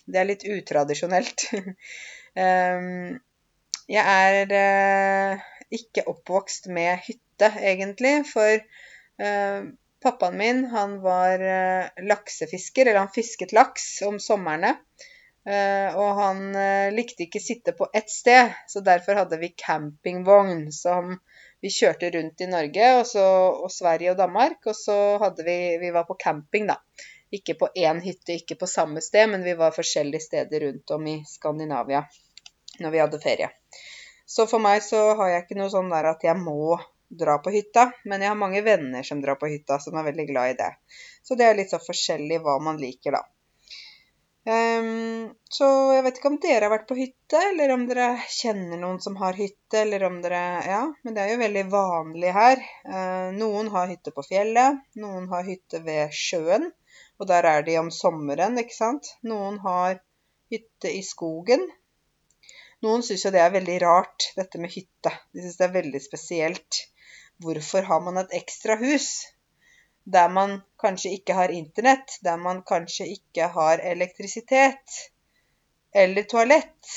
Det 0.09 0.21
er 0.21 0.29
litt 0.29 0.45
utradisjonelt. 0.49 1.49
um, 1.55 3.17
jeg 3.89 4.05
er 4.05 4.53
eh, 4.53 5.45
ikke 5.73 6.05
oppvokst 6.11 6.69
med 6.73 7.01
hytte, 7.07 7.53
egentlig, 7.61 8.21
for 8.29 8.59
eh, 9.25 9.69
Pappaen 10.03 10.37
min 10.39 10.65
han 10.71 11.01
var 11.03 11.43
eh, 11.43 12.05
laksefisker, 12.07 12.87
eller 12.87 13.07
han 13.07 13.15
fisket 13.15 13.55
laks 13.57 13.87
om 14.07 14.21
somrene. 14.23 14.77
Eh, 15.49 15.97
og 15.97 16.21
han 16.21 16.45
eh, 16.55 16.93
likte 16.95 17.25
ikke 17.25 17.43
sitte 17.43 17.73
på 17.75 17.89
ett 17.97 18.11
sted, 18.13 18.53
så 18.69 18.85
derfor 18.85 19.19
hadde 19.23 19.41
vi 19.41 19.55
campingvogn 19.57 20.69
som 20.73 21.17
vi 21.61 21.73
kjørte 21.75 22.13
rundt 22.15 22.45
i 22.45 22.47
Norge 22.47 22.93
og, 23.01 23.07
så, 23.09 23.25
og 23.65 23.73
Sverige 23.75 24.13
og 24.13 24.21
Danmark. 24.21 24.61
Og 24.69 24.77
så 24.77 24.99
hadde 25.25 25.47
vi 25.49 25.59
Vi 25.83 25.91
var 25.97 26.07
på 26.07 26.19
camping, 26.21 26.69
da. 26.71 26.79
Ikke 27.35 27.59
på 27.59 27.73
én 27.77 27.99
hytte, 28.05 28.39
ikke 28.39 28.61
på 28.61 28.71
samme 28.71 29.03
sted, 29.05 29.27
men 29.33 29.43
vi 29.45 29.57
var 29.59 29.75
forskjellige 29.75 30.29
steder 30.29 30.69
rundt 30.69 30.95
om 30.95 31.07
i 31.11 31.19
Skandinavia 31.29 32.07
når 32.79 32.91
vi 32.95 33.01
hadde 33.03 33.21
ferie. 33.21 33.51
Så 34.29 34.45
for 34.51 34.61
meg 34.61 34.83
så 34.85 35.01
har 35.17 35.33
jeg 35.33 35.47
ikke 35.47 35.59
noe 35.59 35.73
sånn 35.73 35.89
der 35.93 36.11
at 36.11 36.25
jeg 36.27 36.37
må 36.37 36.77
dra 37.09 37.39
på 37.41 37.53
hytta, 37.55 37.87
men 38.05 38.21
jeg 38.21 38.29
har 38.29 38.37
mange 38.37 38.61
venner 38.67 39.07
som 39.07 39.23
drar 39.25 39.39
på 39.41 39.49
hytta, 39.49 39.79
som 39.81 39.97
er 39.97 40.11
veldig 40.11 40.27
glad 40.29 40.53
i 40.53 40.59
det. 40.59 40.71
Så 41.25 41.39
det 41.41 41.49
er 41.49 41.57
litt 41.57 41.73
så 41.73 41.81
forskjellig 41.81 42.43
hva 42.45 42.59
man 42.61 42.81
liker, 42.81 43.17
da. 43.17 43.25
Um, 44.49 45.29
så 45.53 45.67
jeg 45.93 46.05
vet 46.07 46.19
ikke 46.19 46.31
om 46.31 46.39
dere 46.41 46.65
har 46.65 46.73
vært 46.73 46.87
på 46.89 46.97
hytte, 46.97 47.41
eller 47.51 47.73
om 47.75 47.83
dere 47.89 48.07
kjenner 48.33 48.81
noen 48.81 49.01
som 49.05 49.19
har 49.21 49.37
hytte, 49.37 49.83
eller 49.83 50.07
om 50.09 50.21
dere 50.25 50.43
Ja, 50.65 50.83
men 51.05 51.17
det 51.17 51.25
er 51.25 51.35
jo 51.35 51.41
veldig 51.43 51.65
vanlig 51.73 52.33
her. 52.37 52.63
Uh, 52.89 53.29
noen 53.37 53.69
har 53.75 53.91
hytte 53.93 54.13
på 54.17 54.25
fjellet, 54.29 54.81
noen 55.01 55.29
har 55.33 55.45
hytte 55.49 55.83
ved 55.85 56.17
sjøen, 56.17 56.71
og 57.21 57.29
der 57.29 57.49
er 57.51 57.67
de 57.67 57.77
om 57.81 57.91
sommeren, 57.93 58.57
ikke 58.61 58.77
sant. 58.77 59.13
Noen 59.27 59.61
har 59.67 60.01
hytte 60.53 60.97
i 60.97 61.03
skogen. 61.05 61.67
Noen 62.87 63.03
syns 63.03 63.25
jo 63.27 63.33
det 63.35 63.41
er 63.43 63.51
veldig 63.55 63.77
rart, 63.83 64.29
dette 64.39 64.61
med 64.63 64.71
hytte. 64.71 65.11
De 65.35 65.43
syns 65.43 65.59
det 65.59 65.67
er 65.67 65.75
veldig 65.75 66.01
spesielt. 66.03 66.81
Hvorfor 67.43 67.87
har 67.89 68.01
man 68.07 68.21
et 68.23 68.35
ekstra 68.39 68.79
hus 68.79 69.11
der 70.09 70.31
man 70.33 70.55
kanskje 70.81 71.11
ikke 71.19 71.35
har 71.37 71.53
internett, 71.53 72.15
der 72.25 72.39
man 72.41 72.63
kanskje 72.67 73.11
ikke 73.13 73.51
har 73.55 73.83
elektrisitet 73.85 74.99
eller 75.93 76.25
toalett? 76.31 76.93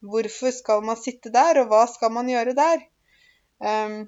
Hvorfor 0.00 0.52
skal 0.56 0.82
man 0.84 0.98
sitte 1.00 1.32
der, 1.34 1.60
og 1.62 1.70
hva 1.70 1.84
skal 1.90 2.12
man 2.14 2.28
gjøre 2.30 2.54
der? 2.56 2.84
Um, 3.60 3.98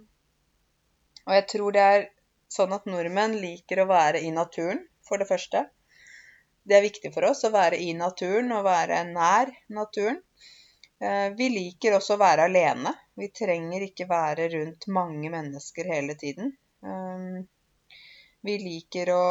og 1.26 1.34
jeg 1.36 1.46
tror 1.52 1.76
det 1.76 1.84
er 1.84 2.06
sånn 2.52 2.72
at 2.76 2.88
nordmenn 2.88 3.36
liker 3.40 3.82
å 3.82 3.88
være 3.88 4.22
i 4.24 4.32
naturen, 4.32 4.80
for 5.04 5.20
det 5.20 5.28
første. 5.28 5.66
Det 6.68 6.76
er 6.76 6.84
viktig 6.84 7.12
for 7.14 7.28
oss 7.28 7.44
å 7.44 7.52
være 7.52 7.80
i 7.80 7.92
naturen 7.96 8.52
og 8.56 8.66
være 8.68 9.02
nær 9.12 9.52
naturen. 9.72 10.20
Eh, 11.00 11.28
vi 11.38 11.46
liker 11.52 11.94
også 11.94 12.16
å 12.16 12.22
være 12.22 12.48
alene. 12.48 12.92
Vi 13.18 13.30
trenger 13.34 13.84
ikke 13.86 14.08
være 14.10 14.48
rundt 14.54 14.88
mange 14.94 15.30
mennesker 15.30 15.86
hele 15.92 16.16
tiden. 16.18 16.50
Um, 16.82 17.44
vi 18.46 18.56
liker 18.62 19.12
å 19.14 19.22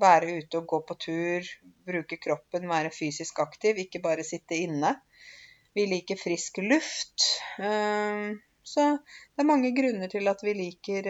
være 0.00 0.38
ute 0.40 0.60
og 0.60 0.68
gå 0.72 0.80
på 0.88 0.96
tur, 1.04 1.50
bruke 1.88 2.16
kroppen, 2.20 2.68
være 2.68 2.92
fysisk 2.96 3.42
aktiv, 3.44 3.80
ikke 3.84 4.00
bare 4.04 4.24
sitte 4.24 4.56
inne. 4.56 4.94
Vi 5.76 5.84
liker 5.88 6.20
frisk 6.20 6.62
luft. 6.64 7.28
Um, 7.60 8.40
så 8.64 8.86
det 9.04 9.44
er 9.44 9.50
mange 9.52 9.74
grunner 9.76 10.08
til 10.12 10.28
at 10.32 10.40
vi 10.44 10.56
liker 10.56 11.08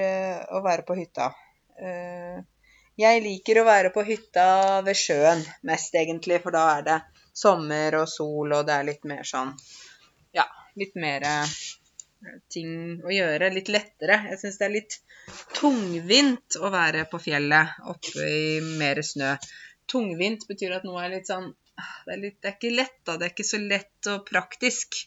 å 0.54 0.60
være 0.64 0.84
på 0.86 0.94
hytta. 0.96 1.26
Jeg 3.00 3.22
liker 3.24 3.60
å 3.60 3.66
være 3.66 3.90
på 3.92 4.04
hytta 4.06 4.46
ved 4.86 4.96
sjøen 4.96 5.42
mest, 5.66 5.96
egentlig, 5.98 6.38
for 6.44 6.54
da 6.56 6.62
er 6.78 6.86
det 6.86 6.98
sommer 7.40 7.96
og 8.02 8.08
sol, 8.10 8.52
og 8.56 8.66
det 8.68 8.76
er 8.76 8.88
litt 8.92 9.06
mer 9.08 9.26
sånn 9.28 9.52
Ja, 10.36 10.46
litt 10.78 10.96
mer 11.00 11.24
eh, 11.26 11.54
ting 12.52 13.00
å 13.04 13.12
gjøre. 13.12 13.48
Litt 13.54 13.70
lettere. 13.72 14.20
Jeg 14.30 14.40
syns 14.42 14.60
det 14.60 14.68
er 14.68 14.76
litt 14.76 14.98
tungvint 15.56 16.58
å 16.60 16.70
være 16.72 17.06
på 17.10 17.20
fjellet 17.22 17.80
oppe 17.90 18.26
i 18.28 18.60
mer 18.80 19.00
snø. 19.06 19.34
Tungvint 19.90 20.46
betyr 20.48 20.76
at 20.76 20.86
noe 20.86 21.02
er 21.04 21.16
litt 21.16 21.30
sånn 21.30 21.50
det 22.06 22.12
er, 22.12 22.20
litt, 22.20 22.38
det 22.42 22.50
er 22.50 22.56
ikke 22.58 22.74
lett, 22.74 22.98
da. 23.08 23.16
Det 23.16 23.26
er 23.26 23.34
ikke 23.34 23.48
så 23.48 23.60
lett 23.62 24.08
og 24.12 24.24
praktisk. 24.28 24.98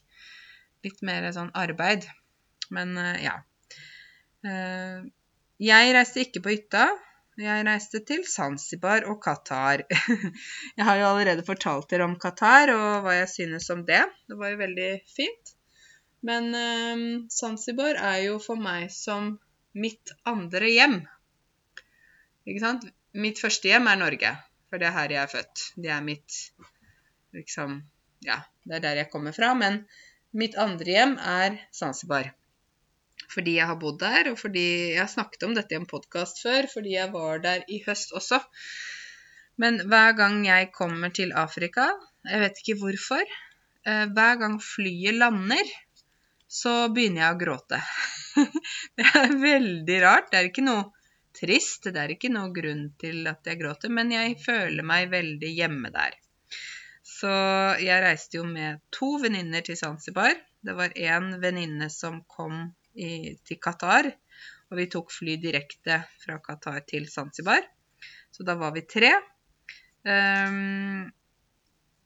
Litt 0.84 1.04
mer 1.06 1.30
sånn 1.36 1.52
arbeid. 1.58 2.08
Men 2.74 2.96
eh, 3.00 3.26
ja. 3.28 3.36
Eh, 4.48 5.04
jeg 5.64 5.94
reiste 5.96 6.24
ikke 6.26 6.44
på 6.44 6.56
hytta. 6.56 6.88
Jeg 7.42 7.64
reiste 7.66 7.98
til 8.06 8.22
Zanzibar 8.30 9.08
og 9.10 9.18
Qatar. 9.24 9.82
Jeg 10.78 10.86
har 10.86 11.00
jo 11.00 11.08
allerede 11.08 11.46
fortalt 11.48 11.88
dere 11.90 12.06
om 12.06 12.14
Qatar 12.22 12.70
og 12.70 13.08
hva 13.08 13.16
jeg 13.18 13.30
synes 13.32 13.70
om 13.74 13.82
det. 13.88 14.04
Det 14.30 14.38
var 14.38 14.52
jo 14.52 14.60
veldig 14.60 14.90
fint. 15.10 15.54
Men 16.22 16.52
eh, 16.54 17.02
Zanzibar 17.34 17.98
er 17.98 18.20
jo 18.28 18.38
for 18.44 18.62
meg 18.62 18.94
som 18.94 19.32
mitt 19.74 20.14
andre 20.30 20.70
hjem. 20.70 21.00
Ikke 22.46 22.62
sant? 22.62 22.86
Mitt 23.18 23.42
første 23.42 23.72
hjem 23.72 23.90
er 23.90 23.98
Norge, 24.04 24.36
for 24.70 24.78
det 24.78 24.92
er 24.92 24.98
her 25.00 25.16
jeg 25.16 25.24
er 25.24 25.34
født. 25.34 25.66
Det 25.74 25.90
er 25.90 26.06
mitt 26.06 26.40
liksom 27.34 27.82
Ja, 28.24 28.44
det 28.64 28.78
er 28.78 28.86
der 28.86 29.02
jeg 29.02 29.10
kommer 29.10 29.34
fra. 29.34 29.56
Men 29.58 29.82
mitt 30.38 30.54
andre 30.54 31.00
hjem 31.00 31.18
er 31.18 31.58
Zanzibar 31.74 32.30
fordi 33.34 33.58
jeg 33.58 33.70
har 33.70 33.80
bodd 33.82 34.00
der, 34.04 34.30
og 34.32 34.40
fordi 34.40 34.66
jeg 34.94 35.02
har 35.02 35.12
snakket 35.12 35.46
om 35.48 35.56
dette 35.58 35.76
i 35.76 35.80
en 35.80 35.90
podkast 35.90 36.42
før, 36.44 36.68
fordi 36.74 36.96
jeg 36.96 37.12
var 37.14 37.42
der 37.44 37.64
i 37.72 37.82
høst 37.86 38.14
også. 38.18 38.40
Men 39.62 39.80
hver 39.90 40.16
gang 40.18 40.42
jeg 40.48 40.72
kommer 40.74 41.14
til 41.14 41.34
Afrika, 41.38 41.90
jeg 42.30 42.42
vet 42.44 42.62
ikke 42.62 42.80
hvorfor, 42.82 43.24
eh, 43.86 44.06
hver 44.16 44.40
gang 44.42 44.58
flyet 44.64 45.18
lander, 45.20 45.70
så 46.48 46.90
begynner 46.94 47.26
jeg 47.26 47.36
å 47.36 47.42
gråte. 47.42 47.80
det 48.98 49.08
er 49.18 49.38
veldig 49.42 50.02
rart. 50.04 50.30
Det 50.32 50.40
er 50.40 50.50
ikke 50.50 50.66
noe 50.66 50.90
trist, 51.34 51.90
det 51.90 52.02
er 52.02 52.14
ikke 52.14 52.32
noe 52.34 52.54
grunn 52.54 52.92
til 53.02 53.26
at 53.30 53.46
jeg 53.50 53.60
gråter, 53.62 53.94
men 53.94 54.14
jeg 54.14 54.38
føler 54.44 54.86
meg 54.86 55.10
veldig 55.14 55.50
hjemme 55.50 55.90
der. 55.94 56.18
Så 57.04 57.32
jeg 57.82 58.04
reiste 58.04 58.40
jo 58.40 58.46
med 58.48 58.82
to 58.94 59.16
venninner 59.24 59.66
til 59.66 59.78
Zanzibar. 59.80 60.38
Det 60.64 60.76
var 60.78 60.94
én 60.96 61.34
venninne 61.42 61.90
som 61.92 62.22
kom 62.30 62.70
i, 62.96 63.36
til 63.46 63.60
Qatar. 63.62 64.10
Og 64.72 64.80
vi 64.80 64.88
tok 64.90 65.12
fly 65.14 65.38
direkte 65.42 66.00
fra 66.24 66.40
Qatar 66.44 66.82
til 66.90 67.06
Zanzibar. 67.12 67.62
Så 68.34 68.46
da 68.48 68.56
var 68.58 68.74
vi 68.74 68.86
tre. 68.90 69.12
Um, 70.04 71.12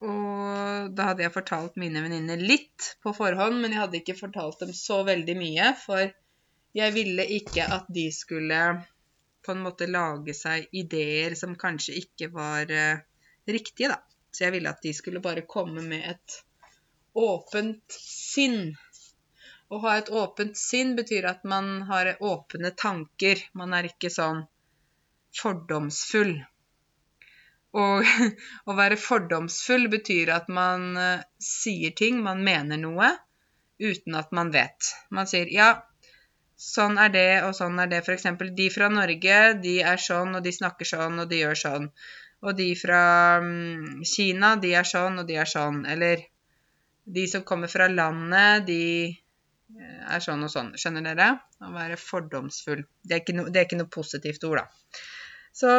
og 0.05 0.91
da 0.93 1.09
hadde 1.09 1.23
jeg 1.25 1.33
fortalt 1.33 1.79
mine 1.81 2.03
venninner 2.03 2.37
litt 2.37 2.91
på 3.01 3.13
forhånd, 3.17 3.57
men 3.61 3.73
jeg 3.73 3.81
hadde 3.81 3.99
ikke 4.01 4.19
fortalt 4.19 4.59
dem 4.61 4.73
så 4.77 4.99
veldig 5.07 5.35
mye, 5.39 5.71
for 5.79 6.03
jeg 6.77 6.93
ville 6.93 7.25
ikke 7.39 7.65
at 7.73 7.87
de 7.89 8.05
skulle 8.13 8.59
på 9.47 9.55
en 9.55 9.63
måte 9.63 9.87
lage 9.89 10.35
seg 10.37 10.67
ideer 10.75 11.33
som 11.39 11.55
kanskje 11.57 11.95
ikke 12.03 12.29
var 12.35 12.69
uh, 12.69 12.99
riktige, 13.47 13.95
da. 13.95 14.03
Så 14.29 14.45
jeg 14.45 14.57
ville 14.57 14.69
at 14.69 14.83
de 14.83 14.91
skulle 14.93 15.23
bare 15.23 15.47
komme 15.49 15.81
med 15.87 16.03
et 16.11 16.37
åpent 17.17 17.95
sinn 17.97 18.75
å 19.67 19.79
ha 19.83 19.97
et 19.99 20.09
åpent 20.09 20.55
sinn 20.57 20.93
betyr 20.95 21.27
at 21.29 21.43
man 21.43 21.81
har 21.89 22.13
åpne 22.23 22.71
tanker. 22.83 23.41
Man 23.59 23.73
er 23.75 23.89
ikke 23.89 24.11
sånn 24.13 24.45
fordomsfull. 25.41 26.37
Og 27.77 28.07
å 28.69 28.75
være 28.77 28.99
fordomsfull 29.01 29.89
betyr 29.91 30.31
at 30.37 30.47
man 30.53 30.87
uh, 30.95 31.25
sier 31.43 31.95
ting, 31.97 32.21
man 32.23 32.43
mener 32.47 32.79
noe, 32.81 33.11
uten 33.83 34.15
at 34.17 34.31
man 34.33 34.53
vet. 34.55 34.93
Man 35.13 35.27
sier 35.29 35.51
ja, 35.53 35.73
sånn 36.57 36.97
er 37.01 37.11
det, 37.13 37.27
og 37.45 37.53
sånn 37.57 37.77
er 37.83 37.91
det. 37.91 38.01
F.eks. 38.05 38.25
de 38.61 38.69
fra 38.73 38.89
Norge, 38.93 39.41
de 39.61 39.75
er 39.83 40.01
sånn, 40.01 40.39
og 40.39 40.47
de 40.47 40.55
snakker 40.55 40.89
sånn, 40.95 41.19
og 41.21 41.29
de 41.29 41.43
gjør 41.43 41.61
sånn. 41.65 41.91
Og 42.45 42.57
de 42.57 42.71
fra 42.77 43.03
um, 43.43 44.01
Kina, 44.05 44.55
de 44.61 44.73
er 44.79 44.87
sånn, 44.87 45.21
og 45.21 45.29
de 45.29 45.37
er 45.41 45.49
sånn. 45.49 45.83
Eller 45.89 46.23
de 47.03 47.23
som 47.29 47.45
kommer 47.47 47.71
fra 47.71 47.87
landet, 47.91 48.67
de 48.67 48.81
er 49.75 50.23
sånn 50.23 50.45
og 50.45 50.51
sånn. 50.51 50.71
Skjønner 50.79 51.05
dere? 51.09 51.27
Å 51.63 51.73
være 51.73 51.99
fordomsfull. 51.99 52.85
Det 53.03 53.19
er, 53.19 53.35
no, 53.35 53.47
det 53.51 53.61
er 53.61 53.67
ikke 53.67 53.81
noe 53.81 53.91
positivt 53.91 54.45
ord, 54.47 54.63
da. 54.63 55.01
Så 55.57 55.69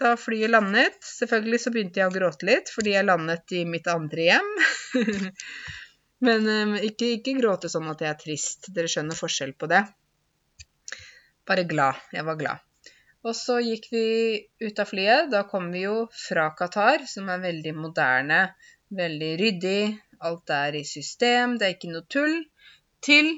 da 0.00 0.14
flyet 0.16 0.48
landet 0.48 0.94
Selvfølgelig 1.04 1.58
så 1.60 1.70
begynte 1.74 2.00
jeg 2.00 2.08
å 2.08 2.14
gråte 2.14 2.46
litt 2.48 2.70
fordi 2.72 2.94
jeg 2.94 3.04
landet 3.04 3.52
i 3.54 3.62
mitt 3.68 3.88
andre 3.92 4.28
hjem. 4.30 4.50
Men 6.26 6.46
um, 6.48 6.74
ikke, 6.78 7.10
ikke 7.18 7.36
gråte 7.38 7.70
sånn 7.70 7.90
at 7.90 8.02
jeg 8.02 8.10
er 8.12 8.20
trist. 8.20 8.70
Dere 8.74 8.90
skjønner 8.90 9.18
forskjell 9.18 9.56
på 9.58 9.68
det. 9.70 9.82
Bare 11.48 11.66
glad. 11.68 11.98
Jeg 12.14 12.26
var 12.26 12.38
glad. 12.38 12.68
Og 13.26 13.34
så 13.38 13.58
gikk 13.62 13.88
vi 13.92 14.06
ut 14.62 14.78
av 14.82 14.88
flyet. 14.90 15.30
Da 15.30 15.44
kom 15.50 15.70
vi 15.74 15.84
jo 15.84 16.06
fra 16.14 16.48
Qatar, 16.58 17.04
som 17.10 17.28
er 17.30 17.42
veldig 17.42 17.74
moderne, 17.78 18.40
veldig 18.94 19.32
ryddig. 19.42 19.82
Alt 20.28 20.50
er 20.54 20.78
i 20.78 20.84
system, 20.86 21.56
det 21.58 21.66
er 21.66 21.76
ikke 21.76 21.92
noe 21.92 22.06
tull 22.10 22.36
til 23.02 23.32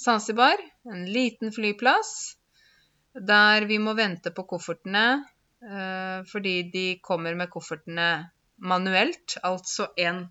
Zanzibar, 0.00 0.60
en 0.88 1.04
liten 1.12 1.52
flyplass, 1.52 2.36
der 3.14 3.66
vi 3.68 3.80
må 3.82 3.92
vente 3.98 4.30
på 4.32 4.46
koffertene 4.48 5.06
eh, 5.18 6.20
fordi 6.30 6.54
de 6.72 6.84
kommer 7.04 7.34
med 7.36 7.50
koffertene 7.52 8.06
manuelt, 8.60 9.36
altså 9.42 9.90
én 9.98 10.24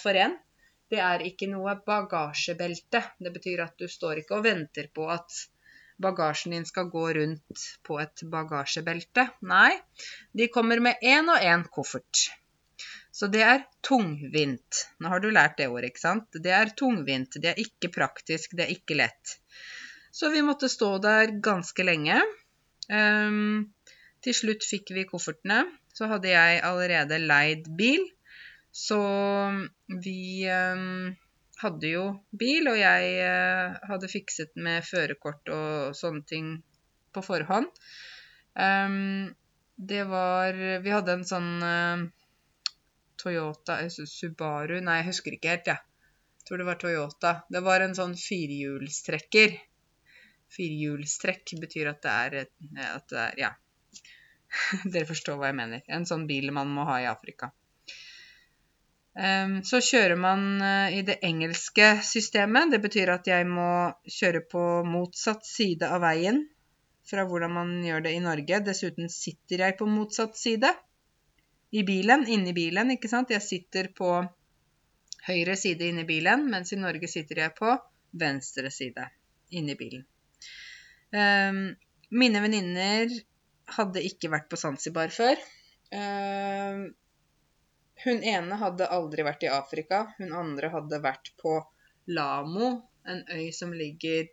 for 0.00 0.16
én. 0.16 0.34
Det 0.92 1.00
er 1.00 1.24
ikke 1.24 1.48
noe 1.48 1.72
bagasjebelte. 1.86 3.00
Det 3.18 3.32
betyr 3.32 3.62
at 3.64 3.78
du 3.80 3.88
står 3.88 4.20
ikke 4.22 4.38
og 4.38 4.44
venter 4.44 4.90
på 4.94 5.06
at 5.10 5.38
bagasjen 6.02 6.52
din 6.56 6.66
skal 6.68 6.90
gå 6.92 7.06
rundt 7.16 7.64
på 7.86 7.98
et 8.02 8.24
bagasjebelte. 8.34 9.28
Nei, 9.48 9.72
de 10.36 10.50
kommer 10.52 10.82
med 10.84 11.00
én 11.02 11.30
og 11.32 11.40
én 11.40 11.64
koffert. 11.72 12.28
Så 13.12 13.28
det 13.28 13.42
er 13.44 13.64
tungvint. 13.84 14.86
Nå 15.04 15.10
har 15.12 15.20
du 15.20 15.28
lært 15.30 15.58
det 15.60 15.68
ordet, 15.68 15.90
ikke 15.92 16.00
sant? 16.00 16.28
Det 16.32 16.52
er 16.56 16.72
tungvint. 16.76 17.36
Det 17.36 17.50
er 17.52 17.60
ikke 17.60 17.92
praktisk. 17.92 18.54
Det 18.56 18.64
er 18.64 18.72
ikke 18.72 18.96
lett. 18.96 19.34
Så 20.12 20.30
vi 20.32 20.40
måtte 20.44 20.70
stå 20.72 20.94
der 21.04 21.34
ganske 21.44 21.84
lenge. 21.84 22.16
Um, 22.88 23.68
til 24.24 24.36
slutt 24.36 24.64
fikk 24.64 24.94
vi 24.96 25.04
koffertene. 25.08 25.66
Så 25.92 26.08
hadde 26.08 26.32
jeg 26.32 26.62
allerede 26.64 27.20
leid 27.20 27.68
bil. 27.76 28.06
Så 28.72 29.02
vi 30.00 30.48
um, 30.48 31.12
hadde 31.60 31.92
jo 31.92 32.06
bil, 32.32 32.70
og 32.72 32.80
jeg 32.80 33.12
uh, 33.28 33.76
hadde 33.90 34.08
fikset 34.08 34.56
med 34.56 34.88
førerkort 34.88 35.52
og 35.52 35.98
sånne 36.00 36.24
ting 36.32 36.48
på 37.12 37.24
forhånd. 37.28 37.68
Um, 38.56 39.28
det 39.76 40.02
var 40.08 40.56
Vi 40.84 40.92
hadde 40.92 41.18
en 41.18 41.28
sånn 41.28 41.52
uh, 41.60 42.08
Toyota 43.22 43.78
Subaru 43.88 44.80
Nei, 44.82 44.98
jeg 45.00 45.10
husker 45.12 45.36
ikke 45.36 45.54
helt, 45.54 45.70
jeg. 45.70 45.78
Ja. 45.78 45.88
Tror 46.42 46.58
det 46.58 46.66
var 46.66 46.78
Toyota. 46.82 47.32
Det 47.54 47.62
var 47.62 47.84
en 47.84 47.94
sånn 47.94 48.16
firehjulstrekker. 48.18 49.54
Firehjulstrekk 50.52 51.54
betyr 51.62 51.92
at 51.92 52.02
det 52.02 52.14
er, 52.26 52.38
at 52.90 53.12
det 53.12 53.26
er 53.28 53.42
Ja. 53.44 53.52
Dere 54.92 55.08
forstår 55.08 55.38
hva 55.38 55.48
jeg 55.52 55.58
mener. 55.62 55.84
En 55.88 56.04
sånn 56.08 56.26
bil 56.28 56.50
man 56.52 56.72
må 56.74 56.84
ha 56.88 56.98
i 57.00 57.08
Afrika. 57.08 57.52
Um, 59.12 59.58
så 59.68 59.78
kjører 59.84 60.16
man 60.16 60.44
uh, 60.64 60.88
i 60.92 61.02
det 61.06 61.18
engelske 61.24 61.94
systemet. 62.08 62.72
Det 62.72 62.80
betyr 62.84 63.12
at 63.12 63.28
jeg 63.28 63.46
må 63.48 63.92
kjøre 64.08 64.42
på 64.52 64.62
motsatt 64.88 65.46
side 65.46 65.88
av 65.88 66.02
veien 66.04 66.42
fra 67.08 67.24
hvordan 67.28 67.52
man 67.52 67.74
gjør 67.84 68.06
det 68.06 68.14
i 68.16 68.22
Norge. 68.24 68.62
Dessuten 68.66 69.12
sitter 69.12 69.66
jeg 69.66 69.78
på 69.78 69.88
motsatt 69.88 70.38
side 70.40 70.72
i 71.72 71.82
bilen, 71.88 72.26
inni 72.28 72.52
bilen, 72.56 72.92
ikke 72.94 73.08
sant. 73.08 73.32
Jeg 73.32 73.44
sitter 73.44 73.88
på 73.96 74.10
høyre 75.26 75.56
side 75.56 75.88
inni 75.88 76.04
bilen, 76.08 76.44
mens 76.52 76.74
i 76.74 76.80
Norge 76.80 77.08
sitter 77.08 77.44
jeg 77.46 77.54
på 77.56 77.72
venstre 78.20 78.70
side 78.74 79.06
inni 79.56 79.76
bilen. 79.78 80.04
Um, 81.12 81.62
mine 82.12 82.42
venninner 82.44 83.12
hadde 83.76 84.02
ikke 84.04 84.30
vært 84.32 84.50
på 84.52 84.58
Zanzibar 84.60 85.12
før. 85.14 85.40
Um, 85.92 86.90
hun 88.02 88.24
ene 88.26 88.58
hadde 88.60 88.90
aldri 88.92 89.24
vært 89.24 89.46
i 89.46 89.52
Afrika. 89.52 90.04
Hun 90.18 90.34
andre 90.36 90.72
hadde 90.72 91.00
vært 91.04 91.32
på 91.40 91.54
Lamo, 92.12 92.72
en 93.08 93.22
øy 93.32 93.48
som 93.54 93.72
ligger 93.76 94.26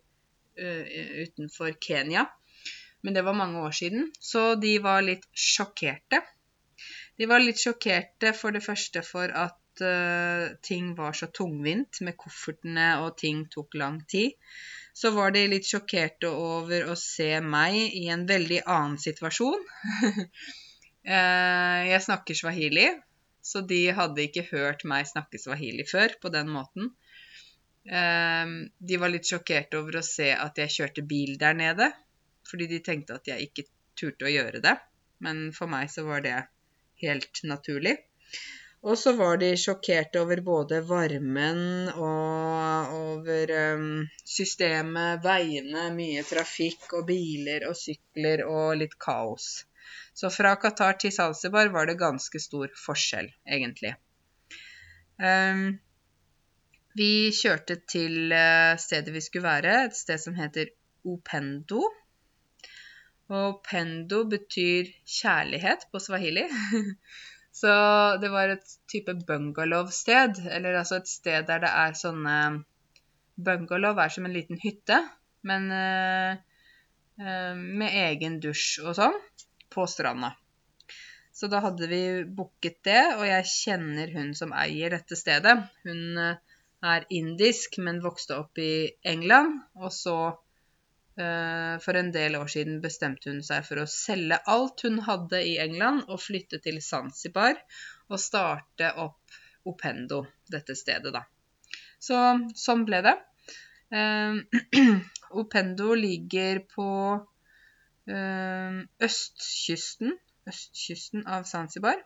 uh, 0.59 0.83
utenfor 1.23 1.77
Kenya. 1.79 2.25
Men 3.05 3.15
det 3.15 3.23
var 3.23 3.37
mange 3.37 3.61
år 3.63 3.75
siden, 3.75 4.09
så 4.19 4.57
de 4.59 4.73
var 4.83 5.05
litt 5.05 5.23
sjokkerte. 5.31 6.19
De 7.19 7.27
var 7.27 7.43
litt 7.43 7.59
sjokkerte 7.59 8.31
for 8.37 8.55
det 8.55 8.61
første 8.63 9.01
for 9.03 9.31
at 9.35 9.83
uh, 9.83 10.55
ting 10.63 10.93
var 10.95 11.17
så 11.17 11.27
tungvint 11.35 11.99
med 12.07 12.15
koffertene, 12.19 12.93
og 13.03 13.17
ting 13.19 13.41
tok 13.51 13.75
lang 13.81 13.97
tid. 14.07 14.37
Så 14.95 15.11
var 15.15 15.33
de 15.35 15.41
litt 15.51 15.67
sjokkerte 15.67 16.29
over 16.31 16.87
å 16.87 16.95
se 16.99 17.33
meg 17.43 17.75
i 17.99 18.05
en 18.13 18.23
veldig 18.29 18.61
annen 18.65 18.95
situasjon. 19.03 19.65
uh, 21.11 21.81
jeg 21.91 22.05
snakker 22.07 22.39
swahili, 22.39 22.87
så 23.43 23.65
de 23.67 23.81
hadde 23.97 24.23
ikke 24.23 24.47
hørt 24.53 24.85
meg 24.87 25.07
snakke 25.09 25.41
swahili 25.41 25.83
før 25.87 26.15
på 26.23 26.31
den 26.31 26.51
måten. 26.53 26.93
Um, 27.89 28.53
de 28.79 28.99
var 29.01 29.11
litt 29.11 29.27
sjokkerte 29.27 29.79
over 29.79 29.99
å 29.99 30.05
se 30.05 30.29
at 30.35 30.59
jeg 30.61 30.75
kjørte 30.75 31.03
bil 31.09 31.35
der 31.41 31.55
nede, 31.57 31.89
fordi 32.47 32.67
de 32.71 32.79
tenkte 32.85 33.19
at 33.19 33.27
jeg 33.27 33.49
ikke 33.49 33.67
turte 33.99 34.27
å 34.27 34.31
gjøre 34.31 34.63
det. 34.63 34.75
Men 35.25 35.49
for 35.55 35.71
meg 35.71 35.91
så 35.91 36.05
var 36.07 36.23
det 36.23 36.37
helt 37.01 37.41
naturlig. 37.43 37.97
Og 38.87 38.95
så 38.97 39.11
var 39.17 39.39
de 39.41 39.49
sjokkerte 39.59 40.21
over 40.21 40.39
både 40.43 40.79
varmen 40.87 41.89
og 41.91 42.93
over 42.95 43.51
um, 43.75 43.89
systemet, 44.23 45.19
veiene, 45.25 45.89
mye 45.97 46.23
trafikk 46.23 46.93
og 46.95 47.09
biler 47.09 47.67
og 47.67 47.75
sykler 47.75 48.45
og 48.47 48.77
litt 48.79 48.95
kaos. 49.03 49.49
Så 50.15 50.31
fra 50.31 50.55
Qatar 50.61 50.95
til 51.01 51.11
Zanzibar 51.11 51.73
var 51.75 51.89
det 51.89 51.99
ganske 51.99 52.39
stor 52.39 52.71
forskjell, 52.85 53.27
egentlig. 53.57 53.97
Um, 55.19 55.75
vi 56.99 57.29
kjørte 57.35 57.77
til 57.87 58.33
eh, 58.33 58.75
stedet 58.81 59.13
vi 59.13 59.21
skulle 59.21 59.45
være, 59.45 59.75
et 59.87 59.95
sted 59.95 60.19
som 60.19 60.35
heter 60.35 60.71
Opendo. 61.07 61.83
Og 63.29 63.59
Pendo 63.65 64.23
betyr 64.29 64.89
kjærlighet 65.05 65.87
på 65.91 66.01
swahili. 66.01 66.47
Så 67.59 67.71
det 68.21 68.29
var 68.33 68.53
et 68.53 68.75
type 68.89 69.13
bungalow-sted, 69.27 70.41
eller 70.49 70.79
altså 70.79 70.99
et 71.01 71.09
sted 71.11 71.47
der 71.49 71.63
det 71.65 71.71
er 71.85 71.97
sånne 71.97 72.35
Bungalow 73.39 73.99
er 74.03 74.11
som 74.11 74.25
en 74.27 74.35
liten 74.35 74.59
hytte, 74.59 74.97
men 75.47 75.69
uh, 75.71 76.35
uh, 77.21 77.55
med 77.55 77.95
egen 78.01 78.41
dusj 78.43 78.81
og 78.83 78.97
sånn 78.97 79.15
på 79.71 79.85
stranda. 79.87 80.33
Så 81.39 81.47
da 81.47 81.61
hadde 81.63 81.87
vi 81.87 82.01
booket 82.35 82.81
det, 82.83 83.01
og 83.15 83.23
jeg 83.23 83.47
kjenner 83.47 84.09
hun 84.11 84.33
som 84.35 84.51
eier 84.51 84.91
dette 84.91 85.15
stedet. 85.15 85.53
Hun 85.85 86.17
eh, 86.19 86.57
er 86.83 87.05
indisk, 87.15 87.77
men 87.85 88.01
vokste 88.03 88.35
opp 88.41 88.59
i 88.59 88.89
England. 89.07 89.61
Og 89.79 89.93
så, 89.95 90.15
eh, 90.27 90.39
for 91.83 91.99
en 91.99 92.11
del 92.15 92.37
år 92.39 92.47
siden, 92.47 92.77
bestemte 92.83 93.31
hun 93.31 93.41
seg 93.43 93.65
for 93.67 93.81
å 93.81 93.89
selge 93.91 94.37
alt 94.47 94.85
hun 94.85 95.01
hadde 95.03 95.41
i 95.43 95.57
England, 95.59 96.05
og 96.07 96.21
flytte 96.23 96.61
til 96.63 96.79
Zanzibar 96.85 97.59
og 98.07 98.21
starte 98.23 98.93
opp 99.03 99.39
Opendo, 99.67 100.21
dette 100.47 100.71
stedet, 100.79 101.11
da. 101.11 101.25
Så 101.99 102.15
sånn 102.55 102.85
ble 102.87 103.01
det. 103.03 103.17
Eh, 103.91 104.39
Opendo 105.41 105.91
ligger 105.99 106.63
på 106.71 106.87
Ehm, 108.09 108.77
østkysten, 109.05 110.15
østkysten 110.49 111.27
av 111.29 111.43
Zanzibar. 111.45 111.99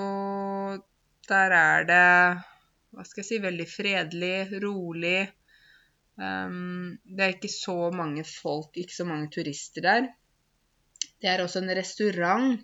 Og 0.00 0.86
der 1.28 1.54
er 1.56 1.84
det 1.90 2.06
hva 2.90 3.04
skal 3.06 3.20
jeg 3.20 3.28
si, 3.28 3.40
veldig 3.44 3.66
fredelig, 3.70 4.62
rolig. 4.64 5.18
Um, 6.20 6.98
det 7.04 7.24
er 7.24 7.36
ikke 7.36 7.52
så 7.52 7.76
mange 7.96 8.26
folk, 8.28 8.74
ikke 8.76 8.92
så 8.92 9.06
mange 9.08 9.30
turister 9.32 9.86
der. 9.86 10.10
Det 11.20 11.30
er 11.30 11.42
også 11.44 11.62
en 11.62 11.72
restaurant 11.76 12.60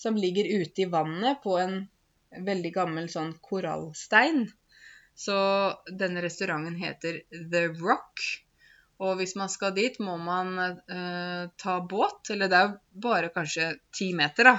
som 0.00 0.16
ligger 0.16 0.48
ute 0.60 0.84
i 0.84 0.90
vannet 0.92 1.40
på 1.44 1.56
en 1.60 1.82
veldig 2.46 2.72
gammel 2.74 3.08
sånn 3.12 3.32
korallstein. 3.44 4.46
Så 5.16 5.36
denne 6.00 6.22
restauranten 6.24 6.78
heter 6.80 7.22
The 7.32 7.66
Rock. 7.80 8.22
Og 9.00 9.16
hvis 9.16 9.34
man 9.36 9.48
skal 9.52 9.74
dit, 9.76 9.96
må 10.00 10.16
man 10.20 10.54
eh, 10.60 11.44
ta 11.60 11.74
båt. 11.80 12.30
Eller 12.32 12.52
det 12.52 12.60
er 12.60 12.76
bare 13.04 13.32
kanskje 13.34 13.72
ti 13.96 14.12
meter, 14.16 14.52
da. 14.52 14.56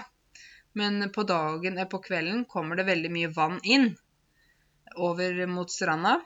Men 0.77 1.09
på 1.13 1.25
dagen, 1.27 1.75
eller 1.75 1.89
på 1.89 2.01
kvelden 2.03 2.45
kommer 2.49 2.79
det 2.79 2.87
veldig 2.89 3.11
mye 3.13 3.31
vann 3.35 3.59
inn 3.63 3.91
over 4.97 5.45
mot 5.49 5.71
stranda. 5.71 6.17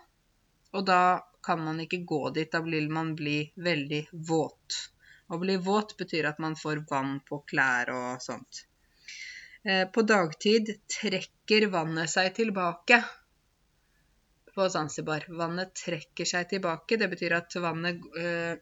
Og 0.75 0.85
da 0.87 0.99
kan 1.45 1.61
man 1.63 1.79
ikke 1.83 2.03
gå 2.07 2.21
dit. 2.35 2.51
Da 2.51 2.61
vil 2.65 2.89
man 2.93 3.13
bli 3.17 3.39
veldig 3.55 4.01
våt. 4.29 4.79
Å 5.27 5.37
bli 5.41 5.57
våt 5.57 5.95
betyr 5.97 6.29
at 6.29 6.41
man 6.41 6.57
får 6.57 6.83
vann 6.89 7.19
på 7.25 7.41
klær 7.49 7.91
og 7.93 8.23
sånt. 8.23 8.65
Eh, 9.65 9.85
på 9.89 10.05
dagtid 10.05 10.73
trekker 10.99 11.67
vannet 11.73 12.11
seg 12.11 12.33
tilbake 12.37 12.99
på 14.55 14.67
Zanzibar. 14.69 15.25
Vannet 15.29 15.73
trekker 15.75 16.29
seg 16.29 16.49
tilbake. 16.49 16.99
Det 17.01 17.09
betyr 17.11 17.37
at 17.39 17.55
vannet 17.61 18.03
øh, 18.21 18.53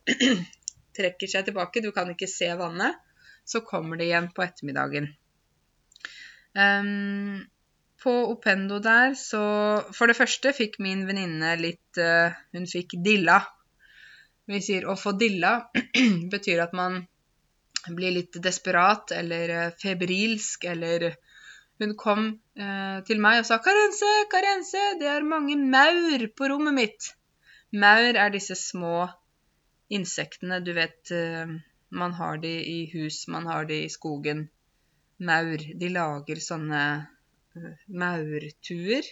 trekker 0.98 1.30
seg 1.30 1.50
tilbake. 1.50 1.84
Du 1.84 1.92
kan 1.96 2.10
ikke 2.14 2.32
se 2.32 2.50
vannet. 2.60 2.96
Så 3.46 3.60
kommer 3.68 4.00
det 4.00 4.08
igjen 4.08 4.32
på 4.32 4.46
ettermiddagen. 4.46 5.10
Um, 6.56 7.42
på 8.04 8.14
Opendo 8.34 8.80
der 8.84 9.16
så 9.18 9.44
For 9.96 10.10
det 10.10 10.18
første 10.18 10.54
fikk 10.56 10.80
min 10.84 11.06
venninne 11.08 11.56
litt 11.60 12.00
uh, 12.02 12.36
Hun 12.54 12.68
fikk 12.70 12.98
dilla. 13.06 13.40
Vi 14.50 14.60
sier 14.64 14.88
å 14.90 14.98
få 15.00 15.16
dilla 15.16 15.56
betyr 16.34 16.66
at 16.66 16.76
man 16.76 17.02
blir 17.88 18.16
litt 18.16 18.40
desperat 18.44 19.12
eller 19.16 19.56
uh, 19.56 19.70
febrilsk 19.80 20.68
eller 20.72 21.14
hun 21.82 21.96
kom 22.00 22.28
uh, 22.60 23.00
til 23.08 23.20
meg 23.24 23.42
og 23.42 23.48
sa 23.50 23.58
'Karense, 23.60 24.12
Karense, 24.32 24.84
det 25.00 25.10
er 25.10 25.26
mange 25.28 25.58
maur 25.58 26.28
på 26.38 26.50
rommet 26.52 26.76
mitt'. 26.78 27.10
Maur 27.74 28.20
er 28.24 28.30
disse 28.30 28.56
små 28.56 29.08
insektene. 29.90 30.62
Du 30.64 30.72
vet, 30.78 31.02
uh, 31.12 31.56
man 31.90 32.14
har 32.20 32.38
de 32.38 32.54
i 32.76 32.80
hus, 32.94 33.28
man 33.28 33.50
har 33.50 33.66
de 33.66 33.84
i 33.84 33.90
skogen. 33.90 34.48
Maur. 35.20 35.58
De 35.58 35.90
lager 35.90 36.40
sånne 36.42 36.84
maurtuer. 37.88 39.08